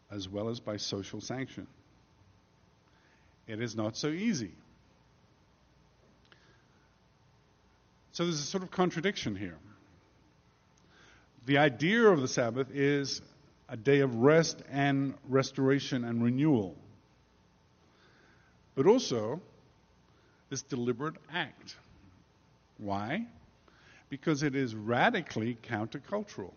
as 0.10 0.28
well 0.28 0.50
as 0.50 0.60
by 0.60 0.78
social 0.78 1.22
sanction. 1.22 1.68
It 3.48 3.62
is 3.62 3.76
not 3.76 3.96
so 3.96 4.08
easy. 4.08 4.52
So 8.14 8.24
there's 8.24 8.40
a 8.40 8.44
sort 8.44 8.64
of 8.64 8.72
contradiction 8.72 9.36
here. 9.36 9.58
The 11.46 11.60
idea 11.60 12.08
of 12.08 12.20
the 12.20 12.28
Sabbath 12.28 12.72
is 12.74 13.22
a 13.70 13.78
day 13.78 14.00
of 14.00 14.16
rest 14.16 14.62
and 14.72 15.14
restoration 15.30 16.04
and 16.04 16.24
renewal, 16.24 16.76
but 18.78 18.86
also 18.86 19.42
this 20.50 20.62
deliberate 20.62 21.16
act. 21.34 21.76
Why? 22.78 23.26
Because 24.08 24.44
it 24.44 24.56
is 24.56 24.76
radically 24.76 25.58
countercultural. 25.64 26.54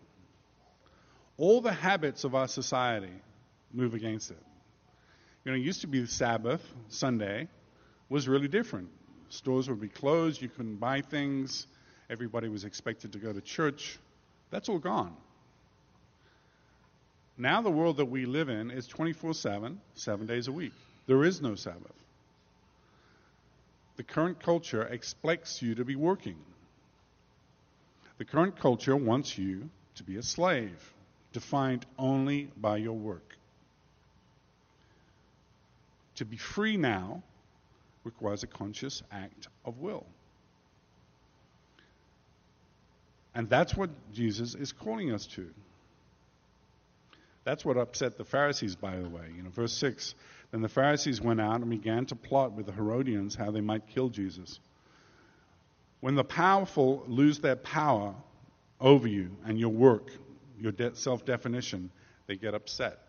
All 1.37 1.61
the 1.61 1.73
habits 1.73 2.23
of 2.23 2.35
our 2.35 2.47
society 2.47 3.11
move 3.73 3.95
against 3.95 4.29
it. 4.29 4.37
You 5.43 5.51
know, 5.51 5.57
it 5.57 5.61
used 5.61 5.81
to 5.81 5.87
be 5.87 5.99
the 5.99 6.07
Sabbath, 6.07 6.61
Sunday, 6.89 7.47
was 8.07 8.27
really 8.27 8.47
different. 8.47 8.89
Stores 9.29 9.67
would 9.67 9.81
be 9.81 9.89
closed, 9.89 10.43
you 10.43 10.49
couldn't 10.49 10.75
buy 10.75 11.01
things, 11.01 11.65
everybody 12.07 12.49
was 12.49 12.65
expected 12.65 13.13
to 13.13 13.17
go 13.17 13.33
to 13.33 13.41
church. 13.41 13.97
That's 14.51 14.69
all 14.69 14.77
gone. 14.77 15.15
Now, 17.35 17.63
the 17.63 17.71
world 17.71 17.97
that 17.97 18.05
we 18.05 18.27
live 18.27 18.49
in 18.49 18.69
is 18.69 18.85
24 18.85 19.33
7, 19.33 19.81
seven 19.95 20.27
days 20.27 20.47
a 20.47 20.51
week. 20.51 20.73
There 21.07 21.23
is 21.23 21.41
no 21.41 21.55
Sabbath. 21.55 22.00
The 24.01 24.07
current 24.13 24.39
culture 24.39 24.81
expects 24.81 25.61
you 25.61 25.75
to 25.75 25.85
be 25.85 25.95
working. 25.95 26.37
The 28.17 28.25
current 28.25 28.59
culture 28.59 28.95
wants 28.95 29.37
you 29.37 29.69
to 29.93 30.03
be 30.03 30.15
a 30.15 30.23
slave, 30.23 30.91
defined 31.33 31.85
only 31.99 32.49
by 32.57 32.77
your 32.77 32.97
work. 32.97 33.37
To 36.15 36.25
be 36.25 36.35
free 36.35 36.77
now 36.77 37.21
requires 38.03 38.41
a 38.41 38.47
conscious 38.47 39.03
act 39.11 39.47
of 39.65 39.77
will. 39.77 40.07
And 43.35 43.47
that's 43.47 43.75
what 43.75 43.91
Jesus 44.15 44.55
is 44.55 44.71
calling 44.71 45.11
us 45.11 45.27
to. 45.35 45.47
That's 47.43 47.63
what 47.63 47.77
upset 47.77 48.17
the 48.17 48.25
Pharisees, 48.25 48.75
by 48.75 48.97
the 48.97 49.07
way. 49.07 49.27
You 49.35 49.43
know, 49.43 49.49
verse 49.49 49.73
6 49.73 50.15
Then 50.51 50.61
the 50.61 50.69
Pharisees 50.69 51.21
went 51.21 51.39
out 51.39 51.61
and 51.61 51.69
began 51.69 52.05
to 52.07 52.15
plot 52.15 52.51
with 52.51 52.65
the 52.65 52.73
Herodians 52.73 53.35
how 53.35 53.51
they 53.51 53.61
might 53.61 53.87
kill 53.87 54.09
Jesus. 54.09 54.59
When 56.01 56.15
the 56.15 56.23
powerful 56.23 57.03
lose 57.07 57.39
their 57.39 57.55
power 57.55 58.13
over 58.79 59.07
you 59.07 59.35
and 59.45 59.59
your 59.59 59.69
work, 59.69 60.11
your 60.59 60.71
de- 60.73 60.95
self 60.95 61.25
definition, 61.25 61.89
they 62.27 62.35
get 62.35 62.53
upset. 62.53 62.99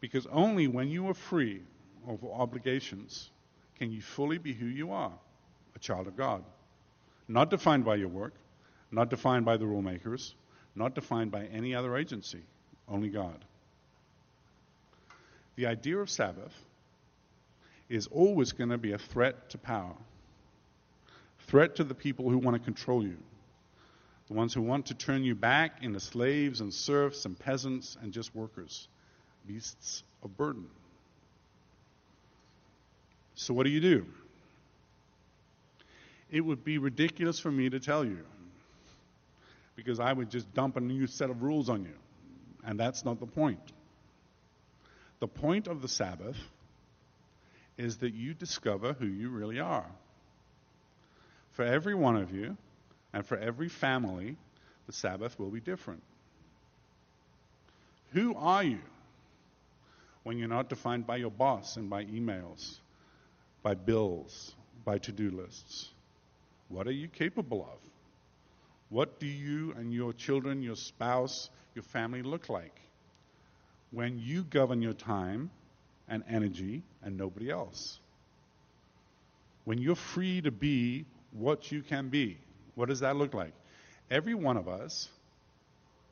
Because 0.00 0.26
only 0.26 0.68
when 0.68 0.88
you 0.88 1.08
are 1.08 1.14
free 1.14 1.62
of 2.06 2.22
obligations 2.24 3.30
can 3.78 3.90
you 3.90 4.02
fully 4.02 4.38
be 4.38 4.52
who 4.52 4.66
you 4.66 4.92
are 4.92 5.12
a 5.74 5.78
child 5.78 6.06
of 6.06 6.16
God. 6.16 6.42
Not 7.28 7.50
defined 7.50 7.84
by 7.84 7.96
your 7.96 8.08
work, 8.08 8.34
not 8.90 9.10
defined 9.10 9.44
by 9.44 9.56
the 9.56 9.66
rule 9.66 9.82
makers, 9.82 10.34
not 10.74 10.94
defined 10.94 11.30
by 11.30 11.44
any 11.46 11.74
other 11.74 11.96
agency, 11.96 12.42
only 12.88 13.08
God. 13.08 13.44
The 15.56 15.66
idea 15.66 15.98
of 15.98 16.10
Sabbath 16.10 16.54
is 17.88 18.06
always 18.08 18.52
going 18.52 18.70
to 18.70 18.78
be 18.78 18.92
a 18.92 18.98
threat 18.98 19.50
to 19.50 19.58
power, 19.58 19.94
threat 21.46 21.76
to 21.76 21.84
the 21.84 21.94
people 21.94 22.30
who 22.30 22.38
want 22.38 22.56
to 22.56 22.62
control 22.62 23.02
you, 23.02 23.16
the 24.28 24.34
ones 24.34 24.52
who 24.52 24.62
want 24.62 24.86
to 24.86 24.94
turn 24.94 25.24
you 25.24 25.34
back 25.34 25.82
into 25.82 26.00
slaves 26.00 26.60
and 26.60 26.72
serfs 26.72 27.24
and 27.24 27.38
peasants 27.38 27.96
and 28.02 28.12
just 28.12 28.34
workers, 28.34 28.88
beasts 29.46 30.02
of 30.22 30.36
burden. 30.36 30.66
So, 33.34 33.54
what 33.54 33.64
do 33.64 33.70
you 33.70 33.80
do? 33.80 34.06
it 36.30 36.40
would 36.40 36.64
be 36.64 36.78
ridiculous 36.78 37.38
for 37.38 37.50
me 37.50 37.70
to 37.70 37.80
tell 37.80 38.04
you 38.04 38.18
because 39.74 40.00
I 40.00 40.12
would 40.12 40.30
just 40.30 40.52
dump 40.54 40.76
a 40.76 40.80
new 40.80 41.06
set 41.06 41.30
of 41.30 41.42
rules 41.42 41.68
on 41.68 41.82
you. 41.82 41.94
And 42.64 42.80
that's 42.80 43.04
not 43.04 43.20
the 43.20 43.26
point. 43.26 43.60
The 45.18 45.28
point 45.28 45.66
of 45.66 45.80
the 45.80 45.88
Sabbath 45.88 46.36
is 47.78 47.98
that 47.98 48.14
you 48.14 48.34
discover 48.34 48.92
who 48.92 49.06
you 49.06 49.30
really 49.30 49.60
are. 49.60 49.86
For 51.52 51.64
every 51.64 51.94
one 51.94 52.16
of 52.16 52.32
you 52.32 52.56
and 53.12 53.24
for 53.24 53.38
every 53.38 53.68
family, 53.68 54.36
the 54.86 54.92
Sabbath 54.92 55.38
will 55.38 55.50
be 55.50 55.60
different. 55.60 56.02
Who 58.12 58.34
are 58.36 58.62
you 58.62 58.80
when 60.22 60.38
you're 60.38 60.48
not 60.48 60.68
defined 60.68 61.06
by 61.06 61.16
your 61.16 61.30
boss 61.30 61.76
and 61.76 61.88
by 61.88 62.04
emails, 62.04 62.78
by 63.62 63.74
bills, 63.74 64.54
by 64.84 64.98
to 64.98 65.12
do 65.12 65.30
lists? 65.30 65.90
What 66.68 66.86
are 66.86 66.92
you 66.92 67.08
capable 67.08 67.62
of? 67.62 67.78
What 68.88 69.18
do 69.18 69.26
you 69.26 69.72
and 69.76 69.92
your 69.92 70.12
children, 70.12 70.62
your 70.62 70.76
spouse, 70.76 71.50
your 71.74 71.82
family 71.82 72.22
look 72.22 72.48
like 72.48 72.80
when 73.96 74.18
you 74.18 74.44
govern 74.44 74.82
your 74.82 74.92
time 74.92 75.48
and 76.06 76.22
energy 76.28 76.82
and 77.02 77.16
nobody 77.16 77.50
else? 77.50 77.98
When 79.64 79.78
you're 79.78 79.96
free 79.96 80.42
to 80.42 80.50
be 80.50 81.06
what 81.32 81.72
you 81.72 81.80
can 81.80 82.10
be, 82.10 82.36
what 82.74 82.90
does 82.90 83.00
that 83.00 83.16
look 83.16 83.32
like? 83.32 83.54
Every 84.10 84.34
one 84.34 84.58
of 84.58 84.68
us 84.68 85.08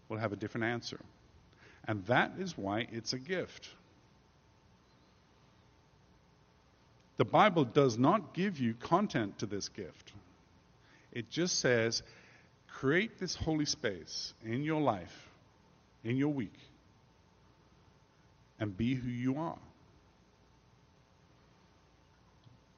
will 0.08 0.16
have 0.16 0.32
a 0.32 0.36
different 0.36 0.64
answer. 0.64 0.98
And 1.86 2.02
that 2.06 2.32
is 2.38 2.56
why 2.56 2.88
it's 2.90 3.12
a 3.12 3.18
gift. 3.18 3.68
The 7.18 7.26
Bible 7.26 7.66
does 7.66 7.98
not 7.98 8.32
give 8.32 8.58
you 8.58 8.72
content 8.72 9.40
to 9.40 9.46
this 9.46 9.68
gift. 9.68 10.14
It 11.12 11.28
just 11.28 11.58
says, 11.58 12.02
create 12.66 13.18
this 13.18 13.34
holy 13.34 13.66
space 13.66 14.32
in 14.42 14.64
your 14.64 14.80
life, 14.80 15.28
in 16.02 16.16
your 16.16 16.30
week, 16.30 16.58
and 18.60 18.76
be 18.76 18.94
who 18.94 19.08
you 19.08 19.36
are. 19.38 19.58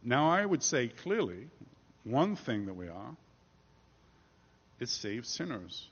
Now, 0.02 0.30
I 0.30 0.46
would 0.46 0.62
say 0.62 0.88
clearly, 0.88 1.48
one 2.04 2.36
thing 2.36 2.66
that 2.66 2.74
we 2.74 2.88
are 2.88 3.16
is 4.78 4.90
saved 4.90 5.26
sinners. 5.26 5.88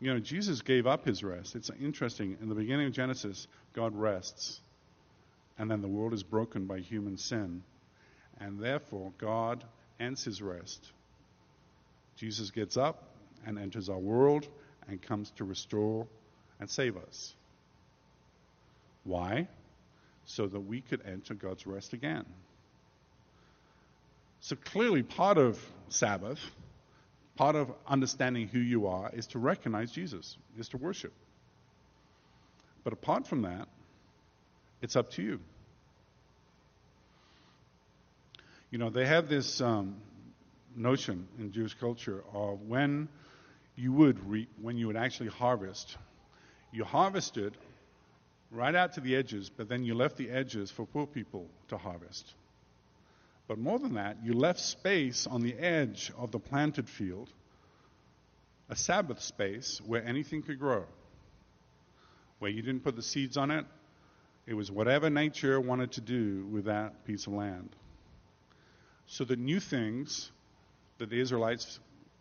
You 0.00 0.12
know, 0.12 0.20
Jesus 0.20 0.60
gave 0.62 0.86
up 0.86 1.04
his 1.04 1.24
rest. 1.24 1.56
It's 1.56 1.70
interesting. 1.80 2.36
In 2.40 2.48
the 2.48 2.54
beginning 2.54 2.86
of 2.86 2.92
Genesis, 2.92 3.48
God 3.72 3.96
rests, 3.96 4.60
and 5.58 5.70
then 5.70 5.80
the 5.80 5.88
world 5.88 6.12
is 6.12 6.22
broken 6.22 6.66
by 6.66 6.80
human 6.80 7.16
sin. 7.16 7.62
And 8.40 8.60
therefore, 8.60 9.12
God 9.18 9.64
ends 9.98 10.22
his 10.22 10.40
rest. 10.40 10.92
Jesus 12.16 12.50
gets 12.50 12.76
up 12.76 13.04
and 13.46 13.58
enters 13.58 13.88
our 13.88 13.98
world 13.98 14.46
and 14.88 15.00
comes 15.00 15.30
to 15.32 15.44
restore 15.44 16.06
and 16.60 16.68
save 16.68 16.96
us. 16.96 17.34
Why? 19.08 19.48
So 20.26 20.46
that 20.46 20.60
we 20.60 20.82
could 20.82 21.00
enter 21.06 21.32
God's 21.32 21.66
rest 21.66 21.94
again. 21.94 22.26
So 24.40 24.54
clearly, 24.54 25.02
part 25.02 25.38
of 25.38 25.58
Sabbath, 25.88 26.38
part 27.34 27.56
of 27.56 27.72
understanding 27.86 28.48
who 28.48 28.58
you 28.58 28.86
are, 28.86 29.10
is 29.12 29.26
to 29.28 29.38
recognize 29.38 29.90
Jesus, 29.90 30.36
is 30.58 30.68
to 30.68 30.76
worship. 30.76 31.14
But 32.84 32.92
apart 32.92 33.26
from 33.26 33.42
that, 33.42 33.66
it's 34.82 34.94
up 34.94 35.10
to 35.12 35.22
you. 35.22 35.40
You 38.70 38.78
know, 38.78 38.90
they 38.90 39.06
have 39.06 39.28
this 39.28 39.62
um, 39.62 39.96
notion 40.76 41.26
in 41.38 41.52
Jewish 41.52 41.74
culture 41.74 42.22
of 42.34 42.60
when 42.60 43.08
you 43.74 43.92
would 43.92 44.28
reap, 44.28 44.50
when 44.60 44.76
you 44.76 44.86
would 44.88 44.96
actually 44.96 45.30
harvest. 45.30 45.96
You 46.70 46.84
harvested 46.84 47.56
right 48.50 48.74
out 48.74 48.94
to 48.94 49.00
the 49.00 49.16
edges, 49.16 49.50
but 49.50 49.68
then 49.68 49.84
you 49.84 49.94
left 49.94 50.16
the 50.16 50.30
edges 50.30 50.70
for 50.70 50.86
poor 50.86 51.06
people 51.06 51.46
to 51.68 51.76
harvest. 51.76 52.34
But 53.46 53.58
more 53.58 53.78
than 53.78 53.94
that, 53.94 54.18
you 54.22 54.34
left 54.34 54.60
space 54.60 55.26
on 55.26 55.40
the 55.40 55.54
edge 55.54 56.12
of 56.16 56.30
the 56.30 56.38
planted 56.38 56.88
field, 56.88 57.30
a 58.68 58.76
Sabbath 58.76 59.22
space 59.22 59.80
where 59.86 60.04
anything 60.04 60.42
could 60.42 60.58
grow, 60.58 60.84
where 62.38 62.50
you 62.50 62.62
didn't 62.62 62.84
put 62.84 62.96
the 62.96 63.02
seeds 63.02 63.36
on 63.36 63.50
it. 63.50 63.64
It 64.46 64.54
was 64.54 64.70
whatever 64.70 65.10
nature 65.10 65.60
wanted 65.60 65.92
to 65.92 66.00
do 66.00 66.46
with 66.50 66.66
that 66.66 67.04
piece 67.04 67.26
of 67.26 67.34
land 67.34 67.74
so 69.08 69.24
that 69.24 69.38
new 69.38 69.58
things 69.58 70.30
that 70.98 71.08
the 71.10 71.18
Israelites 71.18 71.80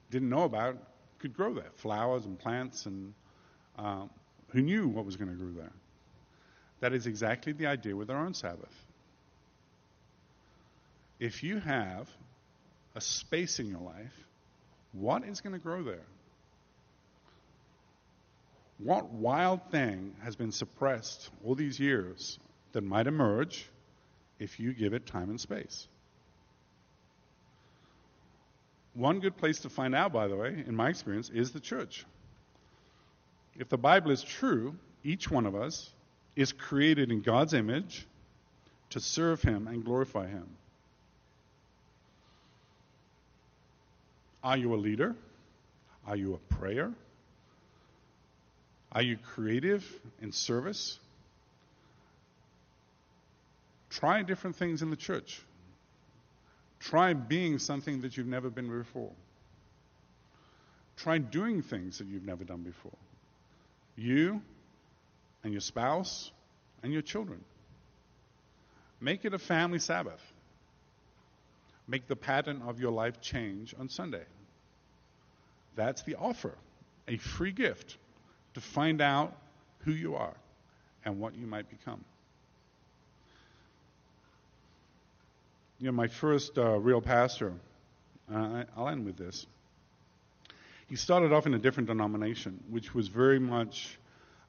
didn't 0.10 0.30
know 0.30 0.44
about 0.44 0.78
could 1.20 1.36
grow 1.36 1.54
there 1.54 1.72
flowers 1.76 2.26
and 2.26 2.40
plants, 2.40 2.86
and 2.86 3.14
um, 3.78 4.10
who 4.50 4.62
knew 4.62 4.88
what 4.88 5.06
was 5.06 5.18
going 5.18 5.30
to 5.30 5.36
grow 5.36 5.52
there? 5.52 5.74
That 6.80 6.94
is 6.94 7.08
exactly 7.08 7.54
the 7.54 7.68
idea 7.68 7.96
with 7.96 8.10
our 8.10 8.24
own 8.26 8.34
Sabbath. 8.34 8.74
If 11.20 11.44
you 11.44 11.60
have 11.60 12.10
a 12.96 13.02
space 13.02 13.60
in 13.60 13.68
your 13.68 13.82
life, 13.82 14.14
what 14.94 15.24
is 15.26 15.42
going 15.42 15.54
to 15.54 15.60
grow 15.60 15.84
there? 15.84 16.06
What 18.78 19.10
wild 19.10 19.72
thing 19.72 20.16
has 20.24 20.36
been 20.36 20.52
suppressed 20.52 21.32
all 21.44 21.56
these 21.56 21.80
years 21.80 22.38
that 22.74 22.82
might 22.82 23.08
emerge 23.08 23.68
if 24.40 24.60
you 24.60 24.74
give 24.74 24.94
it 24.94 25.08
time 25.08 25.30
and 25.30 25.42
space? 25.42 25.88
One 28.94 29.20
good 29.20 29.38
place 29.38 29.60
to 29.60 29.70
find 29.70 29.96
out, 29.96 30.14
by 30.14 30.28
the 30.28 30.36
way, 30.36 30.64
in 30.66 30.76
my 30.76 30.90
experience, 30.90 31.30
is 31.30 31.52
the 31.52 31.60
church. 31.60 32.06
If 33.56 33.70
the 33.70 33.78
Bible 33.78 34.12
is 34.12 34.24
true, 34.24 34.76
each 35.04 35.30
one 35.30 35.48
of 35.48 35.56
us 35.56 35.92
is 36.38 36.54
created 36.54 37.12
in 37.12 37.22
God's 37.22 37.56
image 37.56 38.06
to 38.92 39.00
serve 39.00 39.42
Him 39.42 39.68
and 39.68 39.84
glorify 39.84 40.28
Him. 40.28 40.48
Are 44.44 44.56
you 44.56 44.76
a 44.76 44.78
leader? 44.78 45.16
Are 46.06 46.16
you 46.16 46.36
a 46.36 46.54
prayer? 46.56 46.94
Are 48.92 49.02
you 49.02 49.18
creative 49.18 49.84
in 50.22 50.32
service? 50.32 51.00
Try 53.90 54.22
different 54.22 54.56
things 54.56 54.84
in 54.84 54.92
the 54.92 54.96
church. 54.96 55.42
Try 56.80 57.14
being 57.14 57.58
something 57.58 58.02
that 58.02 58.16
you've 58.16 58.28
never 58.28 58.52
been 58.52 58.70
before. 58.70 59.12
Try 60.98 61.18
doing 61.18 61.64
things 61.64 61.98
that 61.98 62.08
you've 62.08 62.26
never 62.26 62.44
done 62.44 62.62
before. 62.62 62.98
You 63.96 64.42
and 65.48 65.54
your 65.54 65.62
spouse 65.62 66.30
and 66.84 66.94
your 66.94 67.02
children. 67.02 67.44
Make 69.00 69.26
it 69.26 69.34
a 69.34 69.40
family 69.40 69.80
Sabbath. 69.80 70.22
Make 71.88 72.08
the 72.08 72.16
pattern 72.16 72.62
of 72.68 72.80
your 72.80 72.92
life 72.92 73.22
change 73.22 73.74
on 73.80 73.88
Sunday. 73.88 74.26
That's 75.76 76.04
the 76.04 76.16
offer, 76.16 76.54
a 77.08 77.18
free 77.18 77.54
gift 77.54 77.98
to 78.56 78.62
find 78.62 79.02
out 79.02 79.36
who 79.86 79.92
you 79.92 80.16
are 80.16 80.36
and 81.06 81.20
what 81.20 81.36
you 81.36 81.48
might 81.48 81.70
become. 81.70 82.04
you 85.80 85.86
know, 85.86 85.92
my 85.92 86.08
first 86.08 86.58
uh, 86.58 86.80
real 86.80 87.02
pastor, 87.02 87.54
uh, 88.34 88.64
I'll 88.76 88.90
end 88.90 89.06
with 89.06 89.18
this. 89.18 89.46
He 90.90 90.96
started 90.96 91.34
off 91.34 91.46
in 91.46 91.54
a 91.54 91.60
different 91.60 91.88
denomination, 91.88 92.64
which 92.70 92.96
was 92.96 93.08
very 93.08 93.40
much 93.40 94.00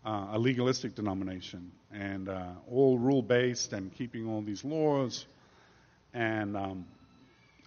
uh, 0.08 0.28
a 0.32 0.38
legalistic 0.38 0.94
denomination 0.94 1.70
and 1.92 2.30
uh, 2.30 2.46
all 2.70 2.98
rule 2.98 3.20
based 3.20 3.74
and 3.74 3.92
keeping 3.92 4.26
all 4.26 4.40
these 4.40 4.64
laws. 4.64 5.26
And 6.14 6.56
um, 6.56 6.86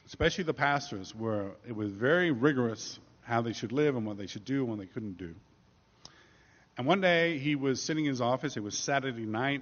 especially 0.08 0.45
the 0.45 0.54
pastors, 0.54 1.13
were 1.13 1.51
it 1.67 1.75
was 1.75 1.91
very 1.91 2.32
rigorous 2.32 2.99
how 3.21 3.43
they 3.43 3.54
should 3.54 3.71
live 3.71 3.95
and 3.95 4.08
what 4.08 4.17
they 4.17 4.25
should 4.25 4.43
do 4.43 4.62
and 4.62 4.69
what 4.69 4.80
they 4.80 4.88
couldn't 4.88 5.19
do. 5.19 5.36
And 6.80 6.88
one 6.88 6.99
day 6.99 7.38
he 7.38 7.56
was 7.56 7.80
sitting 7.80 8.06
in 8.06 8.10
his 8.10 8.21
office. 8.21 8.58
It 8.58 8.63
was 8.63 8.75
Saturday 8.75 9.25
night. 9.25 9.62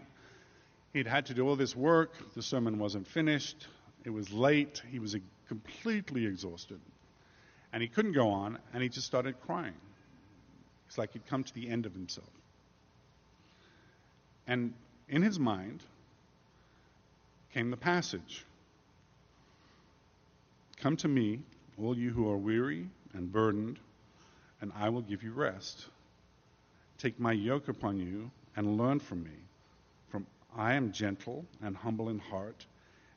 He'd 0.94 1.06
had 1.06 1.26
to 1.26 1.34
do 1.34 1.46
all 1.50 1.58
this 1.58 1.76
work. 1.76 2.14
The 2.34 2.42
sermon 2.42 2.80
wasn't 2.80 3.08
finished. 3.08 3.68
It 4.06 4.12
was 4.12 4.32
late. 4.32 4.82
He 4.90 5.00
was 5.00 5.18
completely 5.50 6.26
exhausted. 6.26 6.80
And 7.74 7.84
he 7.84 7.90
couldn't 7.90 8.14
go 8.14 8.30
on, 8.30 8.58
and 8.74 8.82
he 8.82 8.88
just 8.88 9.06
started 9.06 9.36
crying. 9.42 9.76
It's 10.88 10.98
like 10.98 11.12
he'd 11.12 11.28
come 11.28 11.44
to 11.44 11.54
the 11.54 11.70
end 11.70 11.86
of 11.86 11.94
himself. 11.94 12.30
And 14.50 14.74
in 15.08 15.22
his 15.22 15.40
mind 15.40 15.84
came 17.54 17.70
the 17.72 17.78
passage 17.78 18.44
Come 20.82 20.96
to 20.98 21.08
me, 21.10 21.42
all 21.78 21.98
you 21.98 22.10
who 22.12 22.30
are 22.30 22.38
weary 22.38 22.88
and 23.14 23.32
burdened, 23.32 23.80
and 24.62 24.72
I 24.74 24.88
will 24.88 25.02
give 25.02 25.24
you 25.24 25.34
rest. 25.34 25.88
Take 26.98 27.20
my 27.20 27.34
yoke 27.34 27.68
upon 27.68 28.00
you 28.00 28.32
and 28.56 28.78
learn 28.78 29.02
from 29.02 29.24
me. 29.24 29.38
For 30.10 30.22
I 30.56 30.76
am 30.76 30.94
gentle 30.94 31.46
and 31.62 31.76
humble 31.76 32.08
in 32.08 32.20
heart 32.20 32.66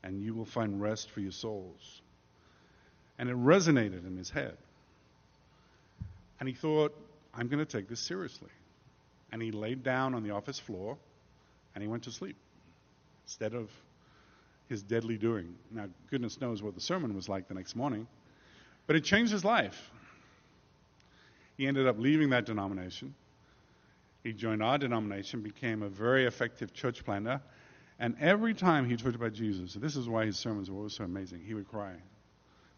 and 0.03 0.21
you 0.21 0.33
will 0.33 0.45
find 0.45 0.81
rest 0.81 1.09
for 1.09 1.21
your 1.21 1.31
souls. 1.31 2.01
And 3.17 3.29
it 3.29 3.37
resonated 3.37 4.05
in 4.05 4.17
his 4.17 4.29
head. 4.29 4.57
And 6.39 6.49
he 6.49 6.53
thought, 6.53 6.93
I'm 7.33 7.47
going 7.47 7.65
to 7.65 7.77
take 7.77 7.87
this 7.87 8.01
seriously. 8.01 8.49
And 9.31 9.41
he 9.41 9.51
laid 9.51 9.83
down 9.83 10.13
on 10.13 10.23
the 10.23 10.31
office 10.31 10.59
floor 10.59 10.97
and 11.73 11.81
he 11.81 11.87
went 11.87 12.03
to 12.03 12.11
sleep 12.11 12.37
instead 13.25 13.53
of 13.53 13.69
his 14.69 14.83
deadly 14.83 15.17
doing. 15.17 15.55
Now, 15.71 15.87
goodness 16.09 16.39
knows 16.39 16.61
what 16.61 16.75
the 16.75 16.81
sermon 16.81 17.15
was 17.15 17.29
like 17.29 17.47
the 17.47 17.53
next 17.53 17.75
morning, 17.75 18.07
but 18.87 18.95
it 18.95 19.03
changed 19.03 19.31
his 19.31 19.45
life. 19.45 19.91
He 21.57 21.67
ended 21.67 21.87
up 21.87 21.99
leaving 21.99 22.31
that 22.31 22.45
denomination. 22.45 23.13
He 24.23 24.33
joined 24.33 24.63
our 24.63 24.77
denomination, 24.77 25.41
became 25.41 25.83
a 25.83 25.89
very 25.89 26.25
effective 26.25 26.73
church 26.73 27.03
planter, 27.03 27.41
and 27.99 28.15
every 28.19 28.53
time 28.53 28.89
he 28.89 28.95
talked 28.95 29.15
about 29.15 29.33
Jesus, 29.33 29.73
this 29.73 29.95
is 29.95 30.09
why 30.09 30.25
his 30.25 30.37
sermons 30.37 30.69
were 30.69 30.77
always 30.77 30.93
so 30.93 31.03
amazing, 31.03 31.41
he 31.45 31.53
would 31.53 31.67
cry 31.67 31.93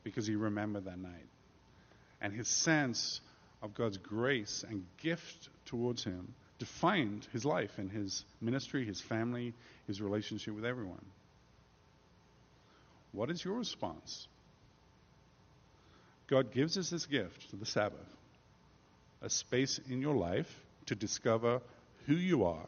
because 0.03 0.27
he 0.27 0.35
remembered 0.35 0.85
that 0.85 0.99
night. 0.99 1.27
And 2.21 2.33
his 2.33 2.47
sense 2.47 3.21
of 3.61 3.73
God's 3.73 3.97
grace 3.97 4.63
and 4.67 4.85
gift 4.97 5.49
towards 5.65 6.03
him 6.03 6.33
defined 6.59 7.27
his 7.33 7.45
life 7.45 7.77
and 7.77 7.91
his 7.91 8.23
ministry, 8.41 8.85
his 8.85 9.01
family, 9.01 9.53
his 9.87 10.01
relationship 10.01 10.55
with 10.55 10.65
everyone. 10.65 11.05
What 13.11 13.29
is 13.29 13.43
your 13.43 13.55
response? 13.55 14.27
God 16.27 16.51
gives 16.51 16.77
us 16.77 16.89
this 16.89 17.05
gift, 17.05 17.57
the 17.57 17.65
Sabbath, 17.65 18.15
a 19.21 19.29
space 19.29 19.79
in 19.89 20.01
your 20.01 20.15
life 20.15 20.53
to 20.87 20.95
discover 20.95 21.61
who 22.07 22.15
you 22.15 22.45
are 22.45 22.65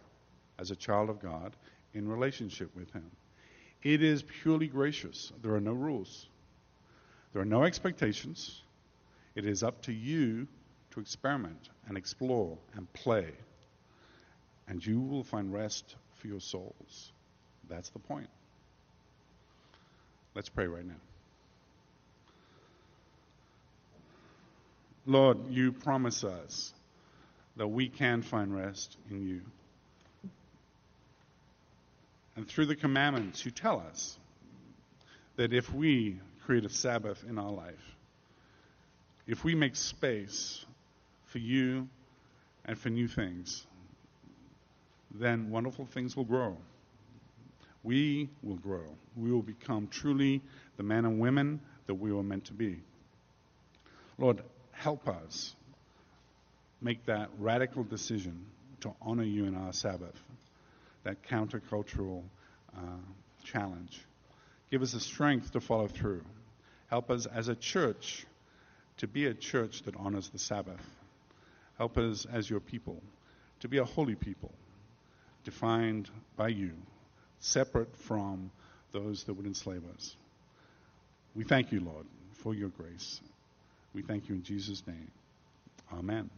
as 0.60 0.72
a 0.72 0.76
child 0.76 1.10
of 1.10 1.20
God 1.22 1.56
in 1.94 2.08
relationship 2.08 2.76
with 2.76 2.92
Him. 2.94 3.10
It 3.84 4.04
is 4.04 4.24
purely 4.42 4.68
gracious. 4.68 5.32
There 5.42 5.54
are 5.56 5.62
no 5.62 5.74
rules, 5.74 6.28
there 7.34 7.42
are 7.42 7.46
no 7.46 7.64
expectations. 7.64 8.62
It 9.36 9.46
is 9.46 9.62
up 9.62 9.84
to 9.84 9.94
you 9.94 10.48
to 10.92 11.00
experiment 11.00 11.70
and 11.88 11.96
explore 11.96 12.58
and 12.74 12.92
play. 12.92 13.34
And 14.68 14.86
you 14.86 15.00
will 15.00 15.24
find 15.24 15.54
rest 15.54 15.96
for 16.16 16.28
your 16.28 16.40
souls. 16.40 17.12
That's 17.70 17.90
the 17.90 18.00
point. 18.00 18.30
Let's 20.36 20.50
pray 20.50 20.68
right 20.68 20.86
now. 20.86 20.94
Lord, 25.06 25.48
you 25.50 25.72
promise 25.72 26.24
us 26.24 26.74
that 27.56 27.68
we 27.68 27.90
can 27.90 28.22
find 28.22 28.56
rest 28.56 28.98
in 29.10 29.28
you. 29.28 29.42
And 32.36 32.48
through 32.48 32.68
the 32.68 32.76
commandments, 32.76 33.44
you 33.46 33.52
tell 33.52 33.80
us 33.80 34.18
that 35.38 35.54
if 35.54 35.74
we 35.74 36.20
create 36.46 36.66
a 36.66 36.70
Sabbath 36.70 37.24
in 37.28 37.38
our 37.38 37.52
life, 37.52 37.96
if 39.28 39.44
we 39.44 39.56
make 39.56 39.76
space 39.76 40.66
for 41.26 41.40
you 41.40 41.90
and 42.66 42.78
for 42.78 42.90
new 42.90 43.08
things, 43.08 43.67
then 45.20 45.50
wonderful 45.50 45.86
things 45.86 46.16
will 46.16 46.26
grow. 46.26 46.58
We 47.84 48.30
will 48.44 48.56
grow. 48.56 48.86
We 49.16 49.32
will 49.32 49.42
become 49.42 49.88
truly 49.88 50.42
the 50.78 50.84
men 50.84 51.06
and 51.06 51.20
women 51.20 51.62
that 51.86 51.96
we 51.96 52.12
were 52.12 52.24
meant 52.24 52.46
to 52.46 52.54
be. 52.54 52.82
Lord, 54.18 54.42
help 54.72 55.08
us 55.08 55.56
make 56.82 57.06
that 57.06 57.30
radical 57.40 57.84
decision 57.84 58.46
to 58.82 58.94
honor 59.02 59.24
you 59.24 59.46
in 59.46 59.56
our 59.56 59.74
Sabbath, 59.74 60.22
that 61.04 61.24
countercultural 61.24 62.24
uh, 62.76 62.82
challenge. 63.44 64.02
Give 64.70 64.82
us 64.82 64.92
the 64.92 65.00
strength 65.00 65.54
to 65.54 65.62
follow 65.62 65.88
through. 65.88 66.24
Help 66.90 67.10
us 67.10 67.26
as 67.26 67.48
a 67.48 67.56
church 67.56 68.26
to 68.98 69.08
be 69.08 69.26
a 69.26 69.34
church 69.34 69.84
that 69.84 69.96
honors 69.96 70.30
the 70.30 70.40
Sabbath. 70.40 70.82
Help 71.78 71.98
us 71.98 72.26
as 72.32 72.50
your 72.50 72.60
people 72.60 73.02
to 73.60 73.68
be 73.68 73.78
a 73.78 73.86
holy 73.86 74.16
people, 74.16 74.52
defined 75.48 76.10
by 76.36 76.50
you, 76.50 76.74
separate 77.40 77.96
from 77.96 78.52
those 78.92 79.24
that 79.24 79.34
would 79.34 79.46
enslave 79.46 79.82
us. 79.96 80.14
We 81.36 81.46
thank 81.46 81.72
you, 81.72 81.80
Lord, 81.80 82.06
for 82.44 82.54
your 82.54 82.68
grace. 82.68 83.22
We 83.94 84.02
thank 84.02 84.28
you 84.28 84.36
in 84.36 84.44
Jesus' 84.44 84.86
name. 84.86 85.10
Amen. 85.94 86.30